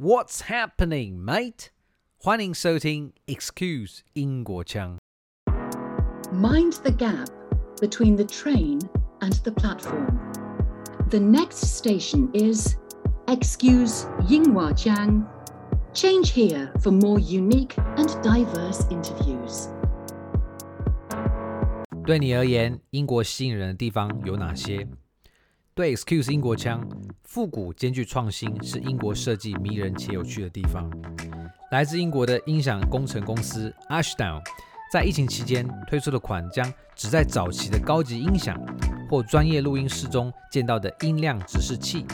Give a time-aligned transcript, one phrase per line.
[0.00, 1.67] What's happening, mate？
[2.17, 4.97] 欢迎收听 Excuse 英国腔。
[6.33, 7.27] Mind the gap
[7.79, 8.79] between the train
[9.19, 10.17] and the platform.
[11.09, 12.77] The next station is
[13.27, 15.27] Excuse Yinghua Jiang.
[15.93, 19.67] Change here for more unique and diverse interviews.
[22.05, 24.87] 对你而言，英国吸引人的地方有哪些？
[25.81, 26.79] 对 Excuse 英国腔，
[27.23, 30.87] 复古兼具创新是英国设计迷人且有趣的地方。
[31.71, 34.43] 来自英国的音响工程公司 Ashdown，
[34.93, 38.63] 在疫情期间推出了款将只在早期的高级音响
[39.09, 42.05] 或专业录音室中见到的音量指示器，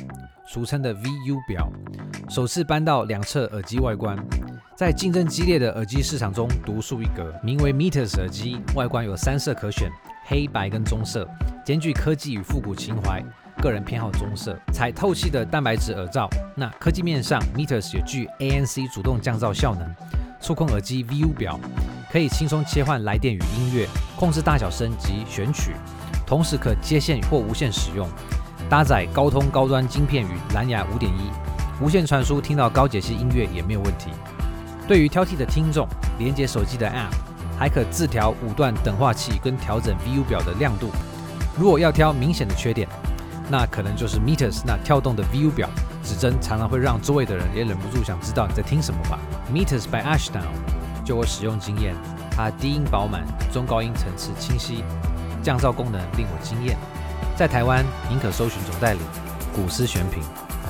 [0.47, 1.69] 俗称的 VU 表，
[2.29, 4.17] 首次搬到两侧耳机外观。
[4.77, 9.91] 在竞争激烈的耳机市场中独树一格，名为 Meters 耳机，外观有三色可选，
[10.23, 11.27] 黑白跟棕色，
[11.65, 13.21] 兼具科技与复古情怀。
[13.61, 16.29] 个人偏好棕色，采透气的蛋白质耳罩。
[16.55, 19.87] 那科技面上，Meters 有具 ANC 主动降噪效能，
[20.41, 21.59] 触控耳机 VU 表
[22.11, 25.73] 可以轻松切换来电与音乐，控制大小声及选曲，
[26.25, 28.07] 同时可接线或无线使用。
[28.69, 31.09] 搭载高通高端晶片与蓝牙5.1，
[31.81, 34.09] 无线传输听到高解析音乐也没有问题。
[34.87, 35.87] 对于挑剔的听众，
[36.19, 37.13] 连接手机的 App
[37.57, 40.89] 还可自调五段等化器跟调整 VU 表的亮度。
[41.57, 42.87] 如果要挑明显的缺点，
[43.49, 45.69] 那可能就是 meters 那跳动的 VU 表
[46.03, 49.19] 指针，常常会让周围的人也忍不住想知道你在听什么吧。
[49.53, 50.51] Meters by Ashdown，
[51.05, 51.95] 就我使用经验，
[52.29, 54.83] 它低音饱满，中高音层次清晰，
[55.41, 56.77] 降噪功能令我惊艳。
[57.37, 58.99] 在台湾，您可搜寻总代理
[59.55, 60.21] 古思选品，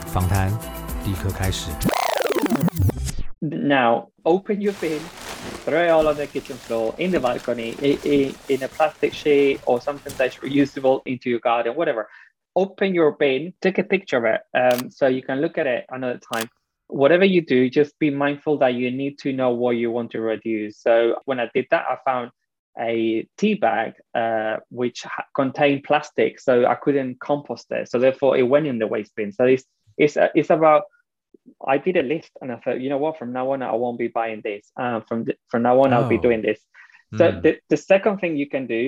[0.05, 0.51] 访谈
[1.03, 1.71] 立刻开始。
[3.39, 4.99] Now open your bin,
[5.65, 9.59] throw it all on the kitchen floor, in the balcony, in, in a plastic sheet
[9.65, 12.07] or something that's reusable into your garden, whatever.
[12.63, 15.85] Open your bin, take a picture of it um, so you can look at it
[15.89, 16.47] another time.
[16.87, 20.21] Whatever you do, just be mindful that you need to know what you want to
[20.21, 20.73] reduce.
[20.85, 20.93] So
[21.25, 22.31] when I did that, I found
[22.79, 27.89] a tea bag uh, which ha- contained plastic, so I couldn't compost it.
[27.91, 29.31] So therefore, it went in the waste bin.
[29.31, 29.65] So it's
[30.03, 30.83] it's uh, it's about
[31.73, 33.99] I did a list and I thought, you know what, from now on, I won't
[34.05, 34.63] be buying this.
[34.81, 36.21] Uh, from th- from now on, I'll be Oh.
[36.27, 36.59] doing this.
[37.19, 37.41] So Mm.
[37.43, 38.83] the, the second thing you can do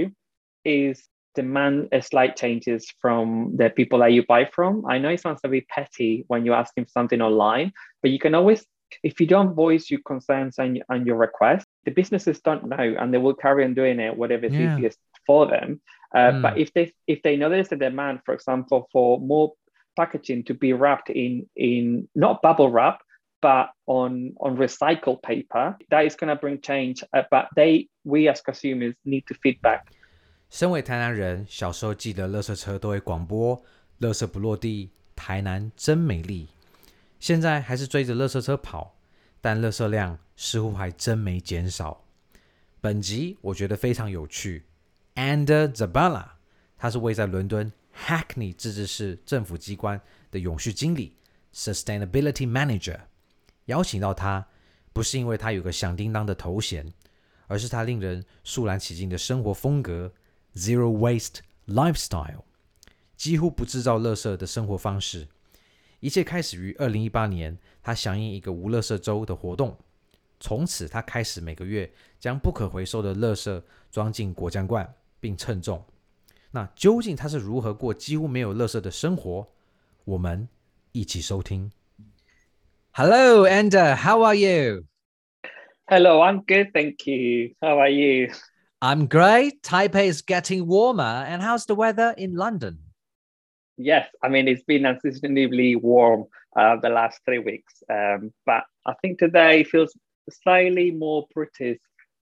[0.65, 0.95] is
[1.35, 4.85] demand a slight changes from the people that you buy from.
[4.87, 8.19] I know it sounds a bit petty when you're asking for something online, but you
[8.19, 8.65] can always,
[9.03, 13.13] if you don't voice your concerns and, and your requests, the businesses don't know and
[13.13, 14.75] they will carry on doing it, whatever is Yeah.
[14.75, 15.81] easiest for them.
[16.15, 16.41] Uh, Mm.
[16.41, 19.53] But if they if they know there's a demand, for example, for more
[19.95, 23.01] packaging to be wrapped in in not bubble wrap
[23.41, 28.27] but on on recycled paper that is going to bring change uh, but they we
[28.29, 29.85] as consumers need to feedback
[30.49, 33.61] 身为台南人，小时候记得垃圾车都会广播
[34.01, 36.47] “垃圾不落地，台南真美丽”。
[37.19, 38.95] 现在还是追着垃圾车跑，
[39.41, 42.03] 但垃圾量似乎还真没减少。
[42.81, 44.65] 本集我觉得非常有趣。
[45.15, 46.29] And Zabala，
[46.77, 47.71] 他是位在伦敦
[48.05, 51.15] Hackney 自治市政府机关的永续经理
[51.53, 53.01] （Sustainability Manager）。
[53.65, 54.47] 邀请到他，
[54.93, 56.91] 不是因为他有个响叮当的头衔，
[57.45, 60.11] 而是他令人肃然起敬的生活风格。
[60.55, 62.43] Zero Waste Lifestyle，
[63.15, 65.27] 几乎不制造垃圾的生活方式。
[65.99, 69.77] 一切开始于二零一八年，他响应一个无垃圾周的活动。
[70.39, 73.61] 从此，他开始每个月将不可回收的垃圾
[73.91, 75.85] 装进果酱罐，并称重。
[76.51, 79.47] 那究竟他是如何过几乎没有垃圾的生活？
[80.05, 80.47] 我们
[80.93, 81.71] 一起收听。
[82.91, 84.85] Hello, and how are you?
[85.91, 88.27] hello i'm good thank you how are you
[88.81, 89.61] I'm great.
[89.63, 91.25] Taipei is getting warmer.
[91.27, 92.79] And how's the weather in London?
[93.81, 96.25] yes i mean it's been unseasonably warm
[96.59, 99.93] uh, the last three weeks um, but i think today feels
[100.29, 101.77] slightly more british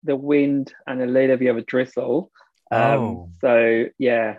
[0.04, 2.30] the wind and a little bit of a drizzle
[2.70, 3.30] um, Oh.
[3.40, 4.36] so yeah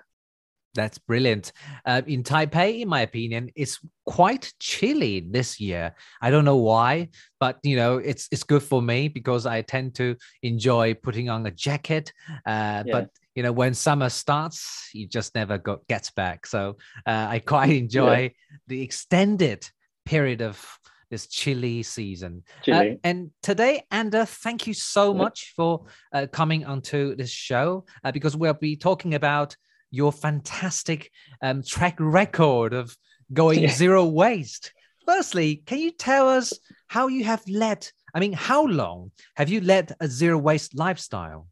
[0.77, 1.51] That's brilliant.
[1.85, 5.95] Uh, in Taipei, in my opinion, it's quite chilly this year.
[6.21, 9.95] I don't know why, but you know, it's it's good for me because I tend
[9.95, 12.13] to enjoy putting on a jacket.
[12.45, 12.91] Uh, Yeah.
[12.91, 16.45] But you know, when summer starts, you just never go, gets back.
[16.47, 18.33] So uh, I quite enjoy
[18.67, 19.67] the extended
[20.05, 22.43] period of this chilly season.
[22.67, 28.11] Uh, and today, Ander, thank you so much for uh, coming onto this show uh,
[28.11, 29.55] because we'll be talking about
[29.91, 31.11] your fantastic
[31.41, 32.95] um, track record of
[33.33, 33.69] going Yeah.
[33.69, 34.73] zero waste.
[35.05, 36.53] Firstly, can you tell us
[36.87, 37.87] how you have led?
[38.13, 41.47] I mean, how long have you led a zero waste lifestyle?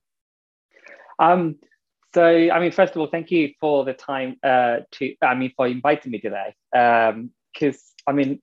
[1.19, 1.55] Um,
[2.13, 5.51] so, I mean, first of all, thank you for the time uh, to, I mean,
[5.55, 6.55] for inviting me today.
[6.71, 8.41] Because, I mean,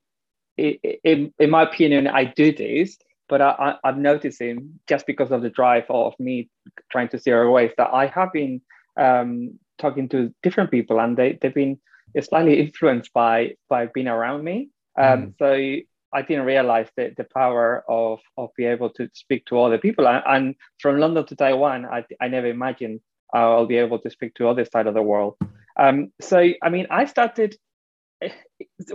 [0.56, 2.98] in, in my opinion, I do this,
[3.28, 6.50] but I, I, am noticing just because of the drive of me
[6.90, 8.60] trying to zero waste that I have been
[8.98, 11.78] um, talking to different people and they, they've been
[12.20, 14.70] slightly influenced by by being around me.
[14.98, 15.34] Um, mm.
[15.38, 15.82] So
[16.12, 20.06] I didn't realize the, the power of, of being able to speak to other people.
[20.06, 23.00] And, and from London to Taiwan, I, I never imagined
[23.32, 25.36] I'll be able to speak to other side of the world.
[25.78, 27.56] Um, so, I mean, I started,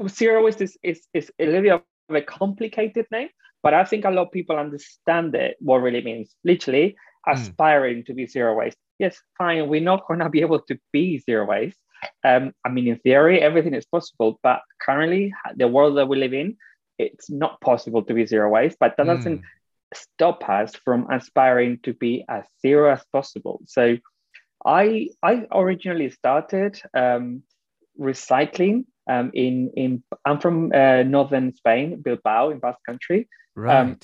[0.07, 3.29] zero is, is, is a little bit of a complicated name,
[3.63, 6.35] but I think a lot of people understand it, what it really means.
[6.43, 6.95] Literally.
[7.27, 8.05] Aspiring mm.
[8.07, 8.77] to be zero waste.
[8.99, 11.77] Yes, fine, we're not going to be able to be zero waste.
[12.23, 16.33] Um, I mean, in theory, everything is possible, but currently, the world that we live
[16.33, 16.57] in,
[16.97, 19.15] it's not possible to be zero waste, but that mm.
[19.15, 19.41] doesn't
[19.93, 23.61] stop us from aspiring to be as zero as possible.
[23.65, 23.97] So
[24.65, 27.43] I I originally started um,
[27.99, 33.29] recycling um, in in I'm from uh, northern Spain, Bilbao in Basque Country.
[33.55, 33.79] Um, right.
[33.79, 33.99] Um,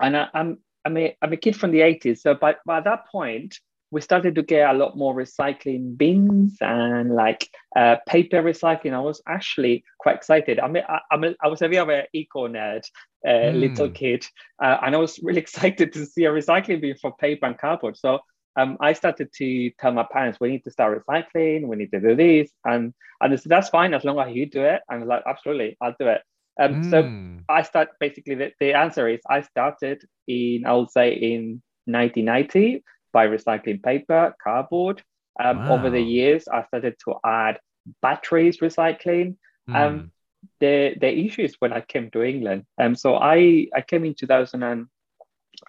[0.00, 0.58] and I, I'm
[0.90, 2.18] I'm a, I'm a kid from the 80s.
[2.18, 3.58] So by, by that point,
[3.92, 8.92] we started to get a lot more recycling bins and like uh, paper recycling.
[8.92, 10.60] I was actually quite excited.
[10.60, 12.82] I mean, I, I'm a, I was a bit of an eco nerd,
[13.26, 13.60] uh, mm.
[13.60, 14.24] little kid,
[14.62, 17.96] uh, and I was really excited to see a recycling bin for paper and cardboard.
[17.96, 18.20] So
[18.56, 22.00] um, I started to tell my parents, we need to start recycling, we need to
[22.00, 22.50] do this.
[22.64, 24.82] And, and they said, that's fine as long as you do it.
[24.88, 26.22] And I was like, absolutely, I'll do it.
[26.58, 26.90] Um, mm.
[26.90, 27.38] So hmm.
[27.48, 32.82] I start basically, the, the answer is I started in, I would say in 1990
[33.12, 35.02] by recycling paper, cardboard.
[35.42, 35.74] Um, wow.
[35.74, 37.58] Over the years, I started to add
[38.02, 39.36] batteries recycling.
[39.68, 39.76] Mm.
[39.76, 40.12] Um,
[40.58, 42.64] the the issue is when I came to England.
[42.78, 44.86] Um, so I I came in 2000 and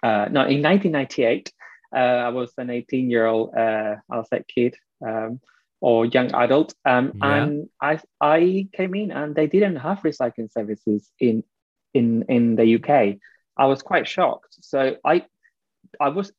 [0.02, 1.52] uh, no in 1998.
[1.94, 4.76] Uh, I was an 18 year old uh, I say kid
[5.06, 5.40] um,
[5.82, 7.34] or young adult, um, yeah.
[7.34, 11.42] and I I came in and they didn't have recycling services in
[11.92, 13.18] in in the UK.
[13.58, 14.56] I was quite shocked.
[14.60, 15.24] So I
[16.00, 16.32] I was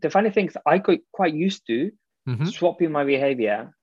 [0.00, 1.90] the funny thing is I got quite used to
[2.26, 2.46] mm-hmm.
[2.46, 3.74] swapping my behavior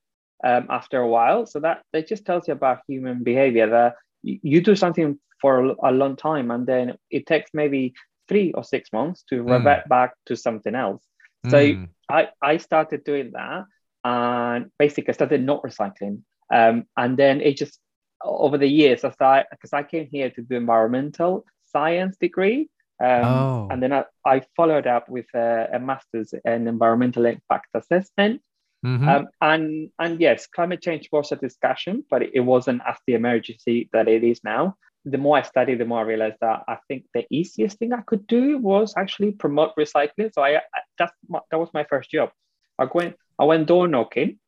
[0.44, 1.46] um, after a while.
[1.46, 5.92] So that that just tells you about human behavior that you, do something for a,
[5.92, 7.94] long time and then it takes maybe
[8.28, 9.50] three or six months to mm.
[9.50, 11.02] revert back to something else.
[11.48, 11.88] So mm.
[12.10, 13.64] I, I started doing that
[14.04, 16.22] and basically I started not recycling.
[16.52, 17.78] Um, and then it just
[18.22, 22.68] over the years, I started because I came here to do environmental science degree.
[23.02, 23.68] Um, oh.
[23.70, 28.42] And then I, I, followed up with a, a, master's in environmental impact assessment.
[28.84, 29.08] Mm-hmm.
[29.08, 33.14] Um, and and yes, climate change was a discussion, but it, it wasn't as the
[33.14, 34.76] emergency that it is now.
[35.06, 38.02] The more I studied, the more I realized that I think the easiest thing I
[38.02, 40.32] could do was actually promote recycling.
[40.34, 42.30] So I, I that's my, that was my first job.
[42.78, 44.38] I went I went door knocking,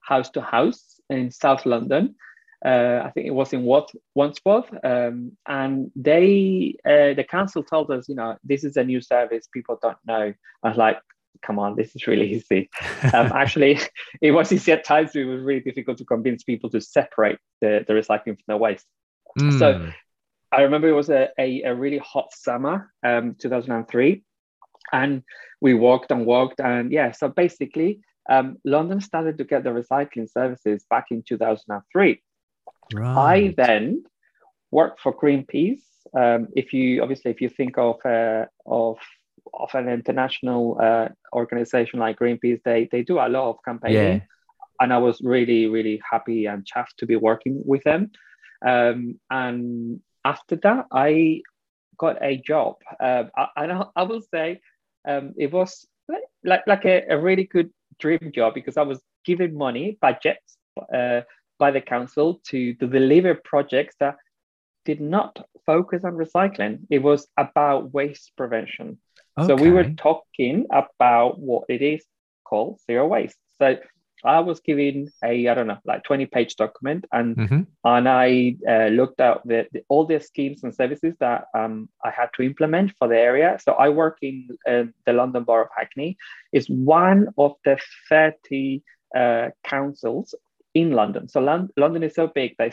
[0.00, 2.14] house to house in South London,
[2.64, 7.90] uh, I think it was in what Wandsworth, um, and they uh, the council told
[7.90, 10.34] us, you know, this is a new service people don't know.
[10.62, 10.98] I was like,
[11.40, 12.68] come on, this is really easy.
[13.14, 13.78] um, actually,
[14.20, 15.14] it was easy at times.
[15.14, 18.86] It was really difficult to convince people to separate the, the recycling from the waste.
[19.38, 19.58] Mm.
[19.58, 19.90] So hmm.
[20.50, 24.24] I remember it was a, a, a really hot summer, um, 2003,
[24.92, 25.22] and
[25.60, 27.12] we walked and walked, and yeah.
[27.12, 32.22] So basically, um, London started to get the recycling services back in 2003
[32.94, 33.16] Right.
[33.16, 34.04] I then
[34.70, 35.82] worked for Greenpeace.
[36.16, 38.98] Um, if you obviously, if you think of uh, of
[39.54, 44.20] of an international uh, organization like Greenpeace, they they do a lot of campaigning, yeah.
[44.80, 48.10] and I was really really happy and chuffed to be working with them.
[48.66, 51.42] Um, and after that, I
[51.98, 53.24] got a job, uh,
[53.56, 54.60] and I, I will say
[55.08, 55.86] um, it was
[56.44, 60.56] like like a, a really good dream job because I was given money budgets
[60.94, 61.22] uh,
[61.58, 64.16] by the council to, to deliver projects that
[64.84, 66.80] did not focus on recycling.
[66.88, 68.98] It was about waste prevention.
[69.36, 69.48] Okay.
[69.48, 72.04] So we were talking about what it is
[72.44, 73.36] called zero waste.
[73.58, 73.76] So
[74.24, 77.60] I was given a I don't know like twenty page document and mm-hmm.
[77.84, 82.10] and I uh, looked at the, the, all the schemes and services that um, I
[82.10, 83.58] had to implement for the area.
[83.60, 86.16] So I work in uh, the London Borough of Hackney.
[86.52, 88.82] is one of the thirty
[89.16, 90.34] uh, councils
[90.74, 91.28] in London.
[91.28, 92.72] So Lon- London is so big they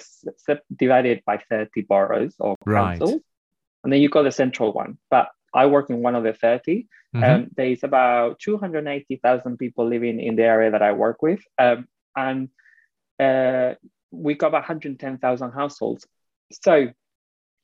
[0.75, 3.21] divided by 30 boroughs or councils.
[3.83, 4.97] And then you got the central one.
[5.09, 6.87] But I work in one of the 30.
[7.15, 7.23] Mm-hmm.
[7.23, 11.39] Um, there's about 280,000 people living in the area that I work with.
[11.57, 12.49] Um, and
[13.19, 13.75] uh,
[14.11, 16.05] we got 110,000 households.
[16.63, 16.89] So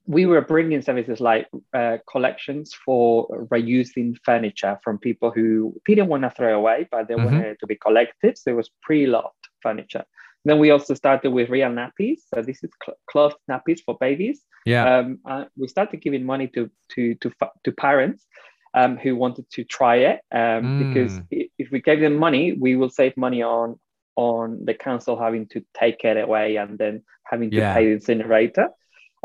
[0.08, 6.24] we were bringing services like uh, collections for reusing furniture from people who didn't want
[6.24, 7.26] to throw away, but they mm-hmm.
[7.26, 8.38] wanted to be collected.
[8.38, 10.06] So it was pre-loved furniture.
[10.46, 12.20] Then we also started with real nappies.
[12.34, 14.42] So this is cl- cloth nappies for babies.
[14.66, 14.98] Yeah.
[14.98, 17.32] Um, uh, we started giving money to to to
[17.64, 18.26] to parents
[18.74, 20.78] um, who wanted to try it um, Mm.
[20.88, 23.80] because if we gave them money, we will save money on
[24.16, 27.74] on the council having to take it away and then having to Yeah.
[27.74, 28.68] pay the incinerator.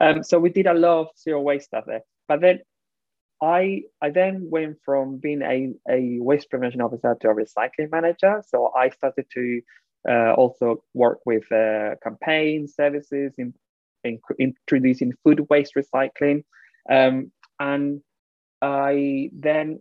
[0.01, 2.03] Um, so we did a lot of zero waste stuff there.
[2.29, 2.61] But then
[3.43, 8.43] I I then went from being a, a waste prevention officer to a recycling manager.
[8.47, 9.61] So I started to
[10.09, 13.55] uh, also work with uh, campaign services in,
[14.05, 16.45] in introducing food waste recycling.
[16.91, 18.01] Um, and
[18.63, 19.81] I then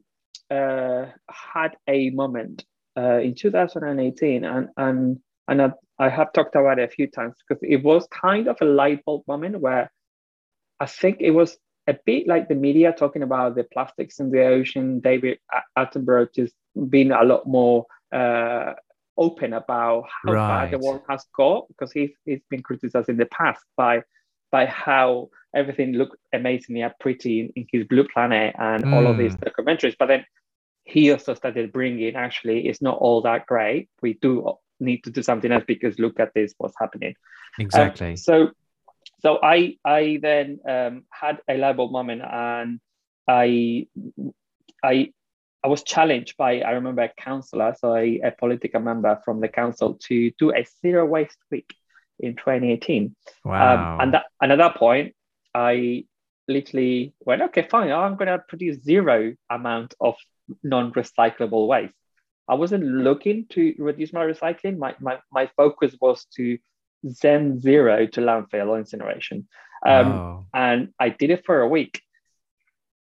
[0.50, 2.66] uh, had a moment
[2.98, 7.62] uh, in 2018, and and and I, have talked about it a few times because
[7.64, 9.92] it was kind of a light bulb moment where
[10.80, 11.58] I think it was
[11.88, 15.00] a bit like the media talking about the plastics in the ocean.
[15.00, 15.40] David
[15.78, 16.56] Attenborough just
[16.90, 18.74] being a lot more uh,
[19.18, 20.82] open about how bad the Right.
[20.82, 24.02] world has got because he's, he's been criticized in the past by
[24.52, 29.36] by how everything looked amazingly pretty in, in his Blue Planet and all of these
[29.36, 29.96] documentaries.
[29.98, 30.26] But then
[30.84, 33.90] he also started bringing actually it's not all that great.
[34.02, 37.16] We do need to do something else because look at this, what's happening.
[37.58, 38.16] Um, Exactly.
[38.16, 38.52] so,
[39.22, 42.80] so I I then um, had a bulb moment, and
[43.28, 43.88] I
[44.84, 45.14] I
[45.66, 49.48] I was challenged by I remember a councillor, so a, a political member from the
[49.48, 51.74] council, to do a zero waste week
[52.20, 53.16] in 2018.
[53.44, 53.96] wow.
[53.96, 55.16] Um, and that and at that point,
[55.56, 56.06] I
[56.48, 60.14] literally went, okay, fine, I'm gonna produce zero amount of
[60.62, 61.96] non-recyclable waste.
[62.48, 64.78] I wasn't looking to reduce my recycling.
[64.78, 66.60] My my, my focus was to
[67.10, 69.48] send zero to landfill or incineration.
[69.84, 70.46] Um, Wow.
[70.54, 72.02] and I did it for a week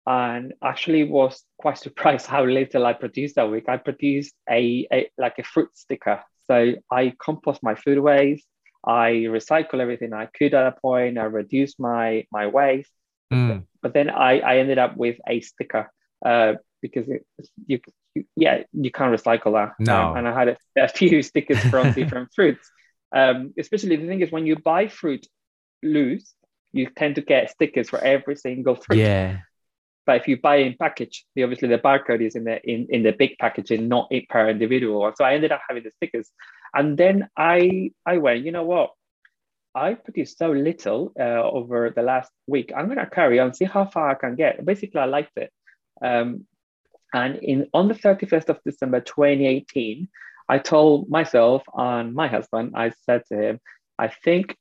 [0.06, 3.68] and actually was quite surprised how little I produced that week.
[3.68, 6.22] I produced a, a like a fruit sticker.
[6.46, 8.46] So I compost my food waste.
[8.84, 11.18] I recycle everything I could at a point.
[11.18, 12.90] I reduce my my waste,
[13.32, 13.64] Mm.
[13.80, 15.90] but then I, I ended up with a sticker
[16.26, 17.24] uh, because it,
[17.66, 17.80] you,
[18.14, 19.72] you yeah you can't recycle that.
[19.78, 20.08] No.
[20.10, 22.70] Um, and I had a, a few stickers from different fruits.
[23.14, 25.26] Um, especially the thing is when you buy fruit
[25.82, 26.34] loose,
[26.72, 28.98] you tend to get stickers for every single fruit.
[28.98, 29.38] Yeah.
[30.04, 33.02] But if you buy in package, the obviously the barcode is in the in, in
[33.02, 35.12] the big packaging, not it per individual.
[35.16, 36.30] So I ended up having the stickers.
[36.74, 38.90] And then I I went, you know what?
[39.74, 42.72] I produced so little uh, over the last week.
[42.76, 44.64] I'm gonna carry on, see how far I can get.
[44.64, 45.50] Basically, I liked it.
[46.02, 46.46] Um,
[47.14, 50.08] and in on the 31st of December 2018,
[50.48, 53.60] I told myself and my husband, I said to him,
[53.98, 54.56] I think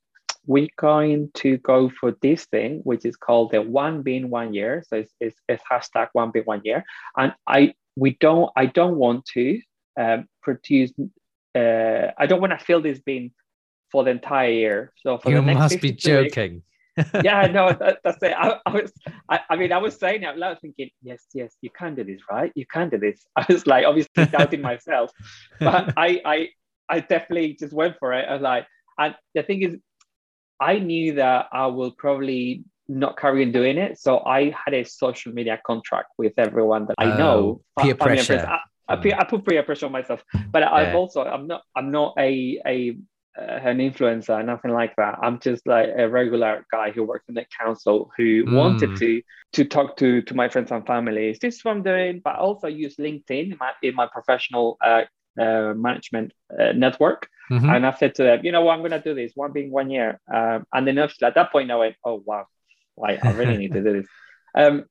[0.45, 4.83] we're going to go for this thing, which is called the one bin one year.
[4.87, 6.83] So it's, it's, it's hashtag one bin one year.
[7.17, 9.61] And I we don't I don't want to
[9.99, 10.91] um, produce
[11.55, 13.31] uh, I don't want to fill this bin
[13.91, 14.93] for the entire year.
[14.97, 16.63] So for You the next must be 52 weeks- joking.
[17.23, 18.33] yeah, no, that, that's it.
[18.37, 18.91] I, I was,
[19.29, 22.19] I, I mean, I was saying out loud, thinking, yes, yes, you can do this,
[22.29, 22.51] right?
[22.53, 23.25] You can do this.
[23.35, 25.11] I was like, obviously doubting myself,
[25.59, 26.49] but I, I,
[26.89, 28.25] I definitely just went for it.
[28.27, 28.67] I was like,
[28.97, 29.77] and the thing is,
[30.61, 34.83] I knew that I will probably not carry on doing it, so I had a
[34.83, 37.61] social media contract with everyone that I know.
[37.77, 38.27] Oh, peer and friends.
[38.27, 38.45] pressure.
[38.47, 38.59] I,
[38.93, 42.13] I, peer- I put peer pressure on myself, but I've also, I'm not, I'm not
[42.17, 42.97] a, a
[43.37, 45.17] uh, an influencer, nothing like that.
[45.21, 48.53] I'm just like a regular guy who works in the council who Mm.
[48.53, 49.21] wanted to
[49.53, 51.29] to talk to to my friends and family.
[51.29, 52.21] Is this what I'm doing?
[52.23, 55.03] But also use LinkedIn in my, in my professional uh,
[55.39, 57.29] uh, management uh, network.
[57.51, 57.69] Mhm.
[57.75, 59.89] And I said to them, you know what, I'm gonna do this one bin one
[59.89, 60.19] year.
[60.33, 62.45] Um, and then at that point I went, oh wow,
[62.97, 64.07] like I really need to do this.
[64.53, 64.83] Um,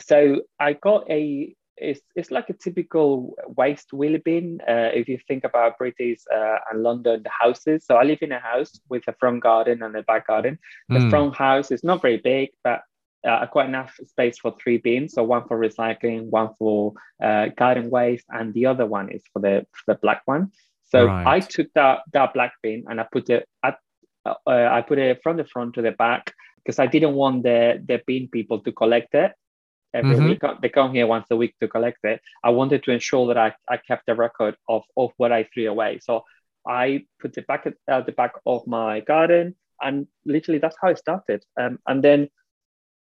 [0.00, 4.60] so I got a it's it's like a typical waste wheelie bin.
[4.66, 8.40] Uh, if you think about British uh, and London houses, so I live in a
[8.40, 10.58] house with a front garden and a back garden.
[10.88, 11.10] The Mm.
[11.10, 12.80] front house is not very big, but
[13.24, 15.12] uh, quite enough space for three bins.
[15.14, 19.40] So one for recycling, one for uh, garden waste, and the other one is for
[19.40, 20.50] the for the black one.
[20.86, 21.26] So Right.
[21.26, 23.78] I took that that black bin and I put it at
[24.24, 27.82] uh, I put it from the front to the back because I didn't want the
[27.86, 29.32] the bin people to collect it
[29.94, 30.24] every Mhm.
[30.28, 30.40] week.
[30.62, 32.20] They come here once a week to collect it.
[32.44, 35.68] I wanted to ensure that I, I kept a record of, of what I threw
[35.70, 36.00] away.
[36.02, 36.24] So
[36.66, 40.88] I put it back at, at the back of my garden, and literally that's how
[40.88, 41.44] it started.
[41.60, 42.28] Um, and then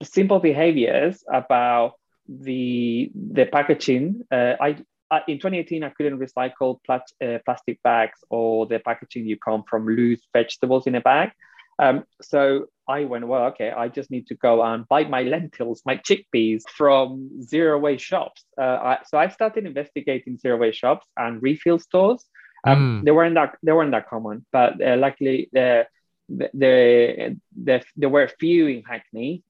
[0.03, 1.93] simple behaviors about
[2.27, 4.23] the the packaging.
[4.31, 4.77] Uh, I,
[5.11, 9.63] I in 2018 I couldn't recycle plat, uh, plastic bags or the packaging you come
[9.69, 11.31] from loose vegetables in a bag.
[11.79, 15.81] Um, so I went, well, okay, I just need to go and buy my lentils,
[15.85, 18.43] my chickpeas from zero waste shops.
[18.57, 22.23] Uh, I, so I started investigating zero waste shops and refill stores.
[22.65, 25.87] Um, They weren't that they weren't that common, but uh, luckily the,
[26.29, 29.43] the the the there were a few in Hackney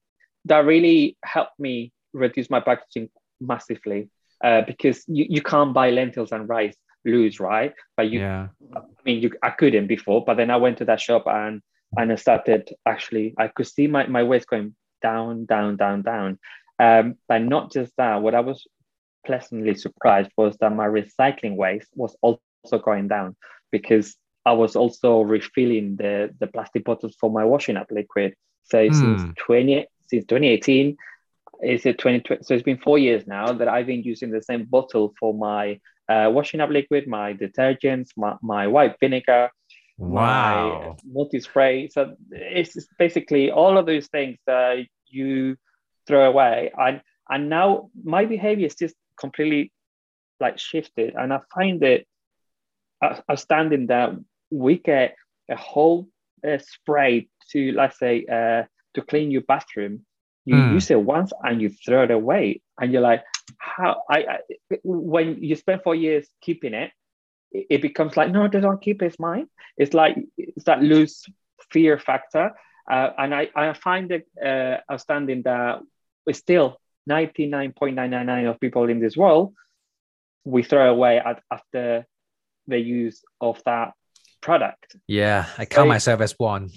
[0.46, 4.08] that really helped me reduce my packaging massively
[4.42, 7.72] uh, because you, you can't buy lentils and rice loose, right?
[7.96, 8.48] But you, Yeah.
[8.74, 11.60] I mean, you, I couldn't before, but then I went to that shop and
[11.96, 16.38] and I started actually, I could see my, my waist going down, down, down, down.
[16.78, 18.66] Um, but not just that, what I was
[19.26, 22.46] pleasantly surprised was that my recycling waste was also
[22.82, 23.36] going down
[23.70, 28.34] because I was also refilling the, the plastic bottles for my washing up liquid.
[28.64, 29.30] So since Hmm.
[29.36, 30.96] 20, since 2018,
[31.62, 32.42] is it 2020?
[32.44, 35.80] So it's been four years now that I've been using the same bottle for my
[36.08, 39.50] uh, washing up liquid, my detergents, my, my white vinegar,
[39.98, 40.96] Wow.
[41.04, 41.88] my multi spray.
[41.88, 44.78] So it's basically all of those things that
[45.08, 45.56] you
[46.06, 46.72] throw away.
[46.76, 49.72] And and now my behavior is just completely
[50.40, 52.06] like shifted, and I find it
[53.30, 54.10] outstanding that
[54.50, 55.16] we get
[55.48, 56.08] a whole
[56.46, 58.64] uh, spray to let's say uh,
[58.94, 60.04] to clean your bathroom.
[60.44, 60.74] You Hmm.
[60.74, 63.22] use it once and you throw it away, and you're like,
[63.58, 64.02] how?
[64.10, 64.38] I, I
[64.82, 66.90] when you spend four years keeping it,
[67.52, 69.46] it it becomes like no, they don't keep it, it's mine.
[69.76, 71.24] It's like it's that loose
[71.70, 72.50] fear factor,
[72.90, 75.80] uh, and I I find it uh, outstanding that
[76.26, 79.54] we still 99.999 of people in this world
[80.44, 82.04] we throw away at, after
[82.66, 83.92] the use of that
[84.40, 84.96] product.
[85.06, 85.46] Yeah.
[85.56, 86.70] I count So- myself as one.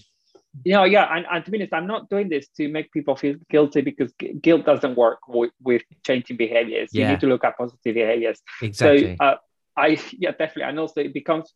[0.63, 3.15] You know, yeah, and, and to be honest, I'm not doing this to make people
[3.15, 6.89] feel guilty because guilt doesn't work with, with changing behaviors.
[6.93, 8.41] You need to look at positive behaviors.
[8.61, 9.17] Exactly.
[9.17, 9.35] So uh,
[9.77, 11.53] I yeah definitely, and also it becomes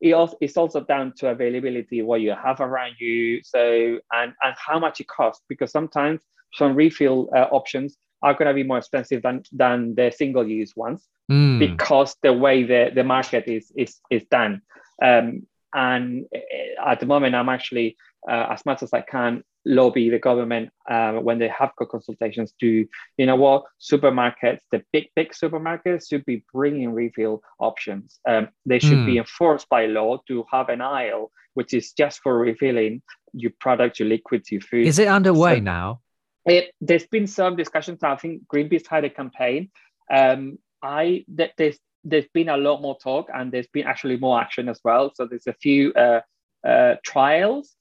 [0.00, 4.54] it also it's also down to availability, what you have around you, so and and
[4.56, 6.20] how much it costs because sometimes
[6.54, 10.74] some refill uh, options are going to be more expensive than than the single use
[10.76, 11.58] ones Mm.
[11.58, 14.62] because the way the, the market is is is done.
[15.02, 17.96] Um, and uh, at the moment, I'm actually
[18.28, 22.86] uh, as much as I can lobby the government uh, when they have consultations to
[23.18, 28.20] you know what supermarkets, the big big supermarkets should be bringing refill options.
[28.28, 32.38] Um, they should be enforced by law to have an aisle which is just for
[32.38, 33.00] refilling
[33.32, 34.86] your product, your liquids, your food.
[34.86, 36.00] Is it underway So- now?
[36.44, 38.04] It, there's been some discussions.
[38.04, 39.70] I think Greenpeace had a campaign.
[40.08, 44.40] Um, I th- there's there's been a lot more talk, and there's been actually more
[44.40, 45.10] action as well.
[45.12, 46.20] So there's a few uh,
[46.64, 47.74] uh, trials.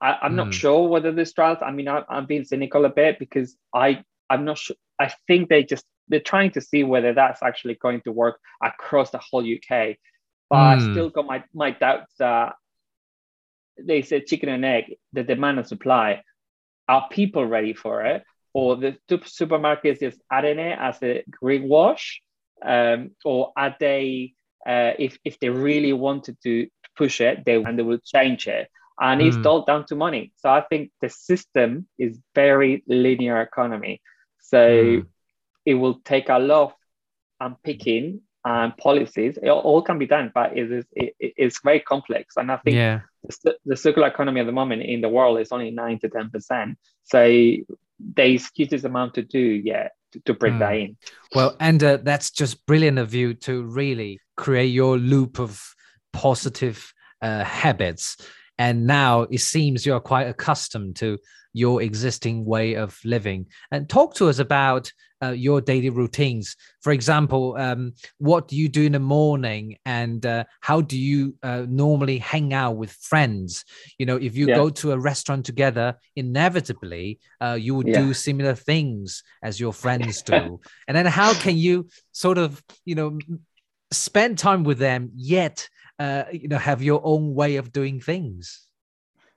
[0.00, 0.36] I, I'm Hmm.
[0.36, 1.58] not sure whether there's trials.
[1.62, 4.76] I mean, I, I'm being cynical a bit because I I'm not sure.
[5.00, 9.10] I think they just they're trying to see whether that's actually going to work across
[9.10, 9.98] the whole UK.
[10.50, 10.82] But I've Hmm.
[10.82, 12.54] still got my my doubts that
[13.78, 16.22] they said chicken and egg, the demand and supply.
[16.88, 18.24] Are people ready for it?
[18.54, 22.16] Or the supermarkets just adding it as a greenwash?
[22.64, 24.34] Um, or are they,
[24.66, 28.68] uh, if, if they really wanted to push it, they and they will change it?
[29.00, 29.46] And it's Mm.
[29.46, 30.32] all down to money.
[30.36, 34.00] So I think the system is very linear economy.
[34.40, 35.06] So Mm.
[35.64, 36.74] it will take a lot of
[37.40, 39.38] unpicking and policies.
[39.42, 42.36] It all can be done, but it is it, it's very complex.
[42.36, 43.00] And I think Yeah.
[43.44, 46.30] the, the circular economy at the moment in the world is only nine to ten
[46.30, 46.78] percent.
[47.04, 47.20] So
[47.98, 50.96] there's huge amount to do yet to, to bring that in.
[51.34, 55.74] Well, and uh, that's just brilliant of you to really create your loop of
[56.12, 58.16] positive uh, habits.
[58.58, 61.18] And now it seems you're quite accustomed to
[61.52, 63.46] your existing way of living.
[63.70, 66.54] And talk to us about uh, your daily routines.
[66.80, 71.34] For example, um, what do you do in the morning, and uh, how do you
[71.42, 73.64] uh, normally hang out with friends?
[73.98, 74.54] You know, if you Yeah.
[74.54, 77.94] go to a restaurant together, inevitably uh, you would Yeah.
[77.96, 80.60] do similar things as your friends do.
[80.86, 83.18] and then how can you sort of, you know,
[83.90, 85.68] spend time with them yet,
[85.98, 88.66] uh, you know, have your own way of doing things?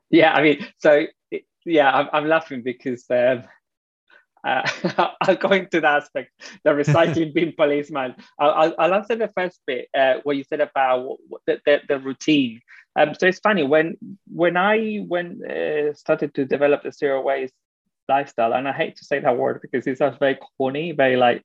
[0.09, 1.05] Yeah, I mean, so
[1.65, 3.43] yeah, I'm, I'm laughing because um,
[4.43, 4.67] uh,
[5.21, 6.31] I'll go into that aspect,
[6.63, 8.15] the recycling bin policeman.
[8.39, 12.61] I'll, I'll, answer the first bit, uh, what you said about the, the, the routine.
[12.95, 13.97] Um, so it's funny when
[14.27, 17.53] when I when uh, started to develop the zero waste
[18.09, 21.43] lifestyle, and I hate to say that word because it sounds very corny, very like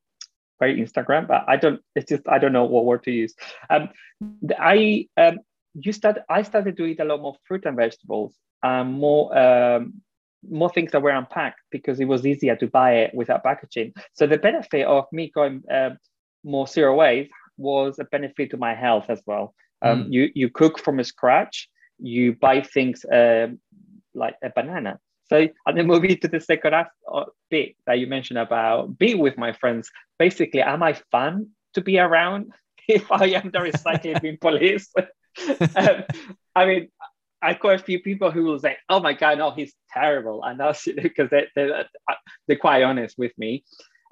[0.58, 1.80] very Instagram, but I don't.
[1.94, 3.34] It's just I don't know what word to use.
[3.70, 3.88] Um,
[4.58, 5.38] I um,
[5.74, 6.18] you start.
[6.28, 10.02] I started to eat a lot more fruit and vegetables, um, more um,
[10.48, 13.92] more things that were unpacked because it was easier to buy it without packaging.
[14.12, 15.98] So the benefit of me going um
[16.44, 19.54] more zero waste was a benefit to my health as well.
[19.82, 21.68] Um, You you cook from scratch.
[21.98, 23.60] You buy things um,
[24.14, 24.98] like a banana.
[25.28, 29.36] So and then moving to the second uh, bit that you mentioned about be with
[29.36, 29.90] my friends.
[30.18, 32.52] Basically, am I fun to be around?
[32.88, 34.92] if I am the recycling police.
[35.76, 36.04] um,
[36.54, 36.88] I mean,
[37.42, 40.58] I've got a few people who will say, "Oh my god, no, he's terrible," and
[40.58, 41.84] that's because they, they,
[42.46, 43.64] they're quite honest with me.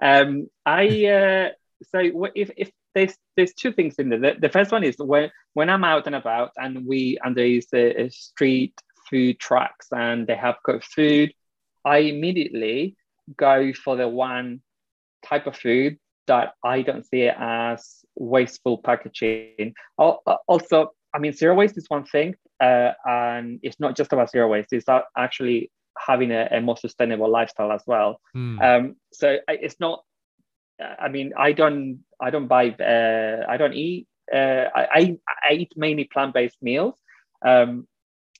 [0.02, 1.48] Um, I uh,
[1.90, 4.20] so if if there's there's two things in there.
[4.20, 7.66] The, the, first one is when when I'm out and about and we and there's
[7.74, 8.74] a, a street
[9.08, 11.32] food trucks and they have got food,
[11.84, 12.96] I immediately
[13.36, 14.62] go for the one
[15.24, 19.74] type of food that I don't see it as wasteful packaging.
[19.98, 24.48] Also, I mean, zero waste is one thing, uh, and it's not just about zero
[24.48, 24.72] waste.
[24.72, 24.86] It's
[25.16, 28.20] actually having a, a more sustainable lifestyle as well.
[28.36, 28.62] Mm.
[28.62, 30.02] Um, so it's not.
[30.80, 32.00] I mean, I don't.
[32.20, 32.70] I don't buy.
[32.70, 34.08] Uh, I don't eat.
[34.32, 35.16] Uh, I,
[35.48, 36.94] I eat mainly plant based meals.
[37.44, 37.86] Um,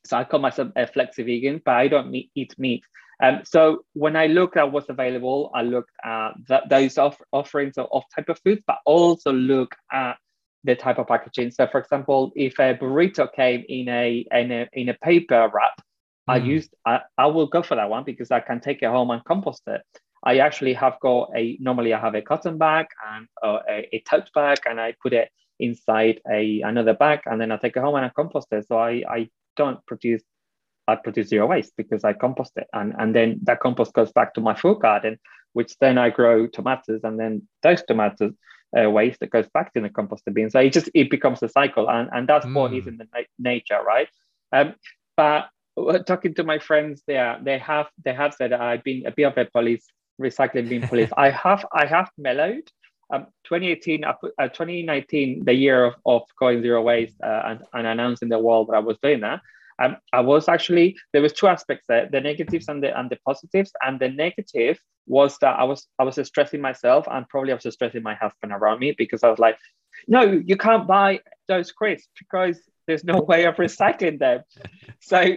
[0.05, 2.85] so I call myself a flexi vegan, but I don't eat meat.
[3.23, 7.79] Um, so when I looked at what's available, I looked at th- those off- offerings
[7.79, 10.17] of, of type of foods, but also look at
[10.65, 11.51] the type of packaging.
[11.51, 15.79] So, for example, if a burrito came in a in a, in a paper wrap,
[15.79, 15.83] mm.
[16.29, 19.11] I used I, I will go for that one because I can take it home
[19.11, 19.83] and compost it.
[20.25, 24.03] I actually have got a normally I have a cotton bag and uh, a, a
[24.09, 25.29] tote bag, and I put it
[25.61, 28.67] inside a another bag, and then I take it home and I compost it.
[28.67, 30.23] So I I don't produce
[30.87, 32.67] I produce zero waste because I compost it.
[32.73, 35.19] And, and then that compost goes back to my fruit garden,
[35.53, 38.35] which then I grow tomatoes and then those tomatoes
[38.79, 40.51] uh, waste that goes back to the composter bin.
[40.51, 42.55] So it just, it becomes a cycle and, and that's mm.
[42.55, 44.09] what is in the na- nature, right?
[44.53, 44.75] Um,
[45.17, 45.49] but
[46.07, 49.39] talking to my friends there, they have, they have said I've been a bit of
[49.39, 49.87] a police,
[50.21, 51.11] recycling bin police.
[51.17, 52.69] I have, I have mellowed.
[53.13, 58.29] Um, 2018, uh, 2019, the year of, of going zero waste uh, and, and announcing
[58.29, 59.41] the world that I was doing that,
[59.83, 63.19] um, I was actually there was two aspects there: the negatives and the and the
[63.27, 63.73] positives.
[63.83, 67.73] And the negative was that I was I was stressing myself, and probably I was
[67.75, 69.59] stressing my husband around me because I was like,
[70.07, 74.43] "No, you can't buy those crisps because there's no way of recycling them."
[75.01, 75.37] so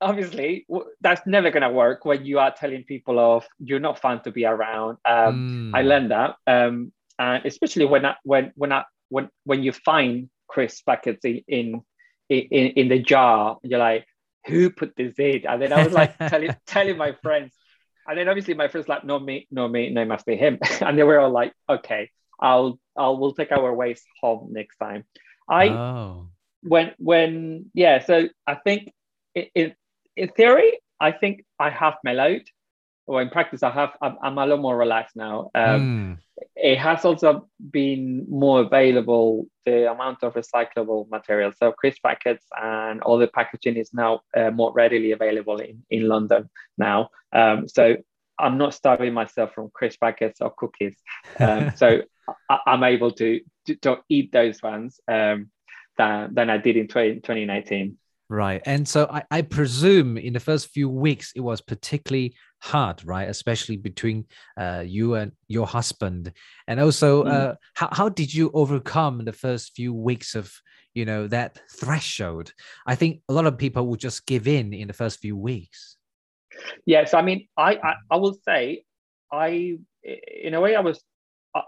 [0.00, 0.66] obviously
[1.00, 4.30] that's never going to work when you are telling people of you're not fun to
[4.30, 5.76] be around um, mm.
[5.76, 10.30] i learned that um, and especially when I, when when I, when when you find
[10.46, 11.82] crisp packets in, in
[12.28, 13.58] in, in the jar.
[13.62, 14.06] You're like,
[14.46, 15.46] who put this in?
[15.46, 17.52] And then I was like telling telling my friends.
[18.06, 20.58] And then obviously my friends like, no me, no me, no, it must be him.
[20.80, 25.04] and they were all like, okay, I'll I'll we'll take our ways home next time.
[25.48, 26.28] I oh.
[26.62, 28.92] when when yeah, so I think
[29.34, 29.74] in,
[30.18, 32.42] in theory, I think I have mellowed
[33.08, 35.50] or in practice, I have I'm, I'm a lot more relaxed now.
[35.54, 36.46] Um, mm.
[36.54, 41.52] It has also been more available the amount of recyclable material.
[41.56, 46.06] So crisp packets and all the packaging is now uh, more readily available in, in
[46.06, 47.08] London now.
[47.32, 47.96] Um, so
[48.38, 50.96] I'm not starving myself from crisp packets or cookies.
[51.40, 52.02] Um, so
[52.50, 55.50] I, am able to, to, to eat those ones um,
[55.96, 57.96] than than I did in 20, 2019.
[58.30, 58.60] Right.
[58.66, 63.26] And so I, I presume in the first few weeks it was particularly hard, right?
[63.26, 64.26] Especially between
[64.60, 66.32] uh, you and your husband.
[66.66, 67.32] And also, mm.
[67.32, 70.52] uh, how, how did you overcome the first few weeks of,
[70.92, 72.52] you know, that threshold?
[72.86, 75.96] I think a lot of people will just give in in the first few weeks.
[76.84, 77.14] Yes.
[77.14, 78.84] I mean, I, I, I will say,
[79.32, 79.78] I,
[80.44, 81.02] in a way, I was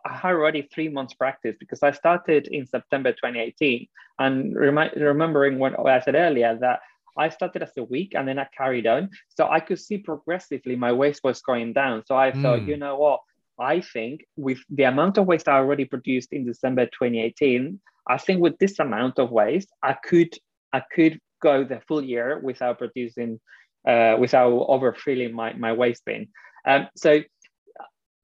[0.04, 3.86] had already three months practice because I started in September 2018.
[4.18, 6.80] And remi- remembering what I said earlier, that
[7.16, 9.10] I started as a week and then I carried on.
[9.28, 12.04] So I could see progressively my waste was going down.
[12.06, 12.68] So I thought, mm.
[12.68, 13.20] you know what?
[13.58, 18.40] I think with the amount of waste I already produced in December 2018, I think
[18.40, 20.34] with this amount of waste, I could
[20.72, 23.40] I could go the full year without producing,
[23.86, 26.28] uh, without overfilling my, my waste bin.
[26.66, 27.22] Um, so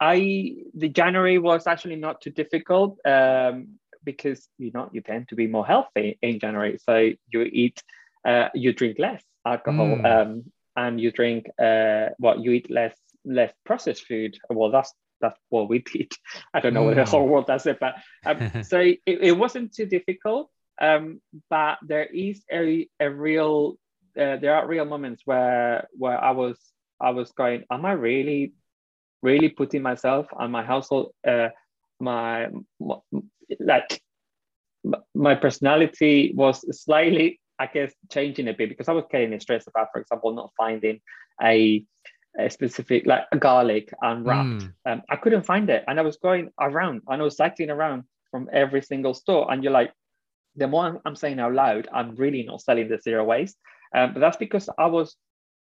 [0.00, 5.34] I the January was actually not too difficult um, because you know you tend to
[5.34, 6.78] be more healthy in January.
[6.84, 7.82] So you eat
[8.24, 10.04] uh, you drink less alcohol mm.
[10.04, 10.44] um,
[10.76, 14.38] and you drink uh, what you eat less less processed food.
[14.50, 16.12] Well, that's that's what we did.
[16.52, 16.86] I don't know mm.
[16.86, 17.10] what the hmm.
[17.10, 20.50] whole world does it, but um, so it, it wasn't too difficult.
[20.78, 23.78] Um, but there is a, a real
[24.18, 26.58] uh, there are real moments where where I was
[27.00, 28.52] I was going, am I really
[29.28, 31.48] really putting myself and my household uh,
[32.00, 32.48] my,
[32.88, 32.96] my
[33.72, 33.90] like
[35.14, 39.88] my personality was slightly I guess changing a bit because I was getting stressed about,
[39.92, 41.00] for example, not finding
[41.42, 41.84] a,
[42.38, 44.64] a specific like a garlic unwrapped.
[44.64, 44.72] Mm.
[44.84, 48.04] Um, I couldn't find it, and I was going around and I was cycling around
[48.30, 49.50] from every single store.
[49.50, 49.92] And you're like,
[50.56, 53.56] the more I'm saying out loud, I'm really not selling the zero waste.
[53.94, 55.16] Um, but that's because I was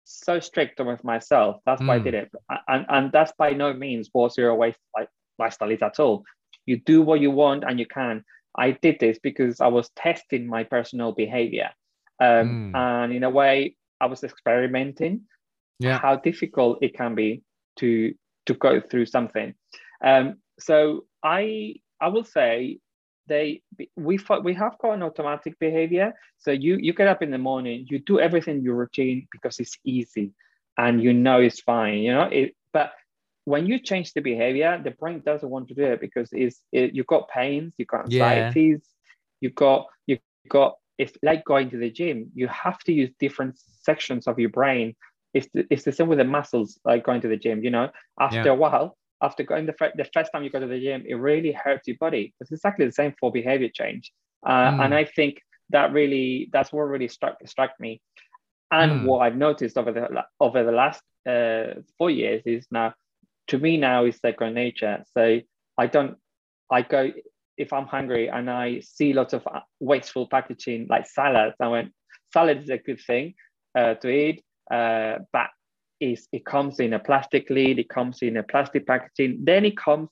[0.04, 1.62] so strict with myself.
[1.66, 1.88] That's mm.
[1.88, 2.32] why I did it,
[2.68, 6.24] and and that's by no means what zero waste like lifestyle is at all.
[6.66, 8.24] You do what you want and you can,
[8.56, 11.72] I did this because I was testing my personal behavior.
[12.20, 12.76] Um, Mm.
[12.76, 15.22] And in a way, I was experimenting
[15.80, 15.98] Yeah.
[15.98, 17.44] how difficult it can be
[17.78, 18.13] to
[18.46, 19.56] to go through something.
[20.04, 22.80] Um, so I I will say
[23.28, 23.62] they
[23.96, 26.14] we we have got an automatic behavior.
[26.38, 29.60] So you you get up in the morning, you do everything in your routine because
[29.60, 30.34] it's easy,
[30.78, 32.00] and you know it's fine.
[32.00, 32.92] You know it, but
[33.46, 36.94] when you change the behavior, the brain doesn't want to do it because it's it,
[36.94, 38.56] you've got pains, you've got Yeah.
[38.56, 38.82] anxieties,
[39.42, 42.02] you've got you've got it's like going to the gym.
[42.10, 44.96] You have to use different sections of your brain.
[45.34, 47.64] It's the, it's the same with the muscles, like going to the gym.
[47.64, 48.50] You know, after Yeah.
[48.50, 51.54] a while, after going the, the first time you go to the gym, it really
[51.64, 52.34] hurts your body.
[52.40, 54.12] It's exactly the same for behavior change.
[54.46, 54.80] Uh, Mm.
[54.84, 55.34] And I think
[55.70, 58.02] that really that's what really struck struck me.
[58.70, 59.02] And Mm.
[59.08, 60.06] what I've noticed over the
[60.40, 61.02] over the last
[61.34, 62.94] uh, four years is now,
[63.48, 65.04] to me now is second nature.
[65.16, 65.40] So
[65.78, 66.18] I don't,
[66.70, 67.12] I go
[67.58, 71.56] if I'm hungry and I see lots of uh, wasteful packaging like salads.
[71.60, 71.94] I went
[72.34, 73.36] salad is a good thing
[73.80, 75.50] uh, to eat, uh, but
[76.12, 79.78] is it comes in a plastic lid, it comes in a plastic packaging, then it
[79.78, 80.10] comes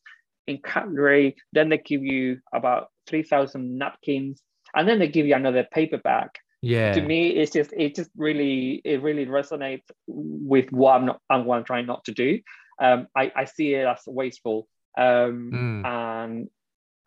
[0.48, 4.42] in cutlery, then they give you about 3,000 napkins,
[4.76, 6.30] and then they give you another paper bag.
[6.62, 6.94] Yeah.
[6.94, 11.46] To me, it's just it just really it really resonates with what I'm not and
[11.46, 12.40] what I'm trying not to do.
[12.82, 14.68] Um, I, I see it as wasteful.
[14.98, 15.86] Um, Mm.
[15.86, 16.50] and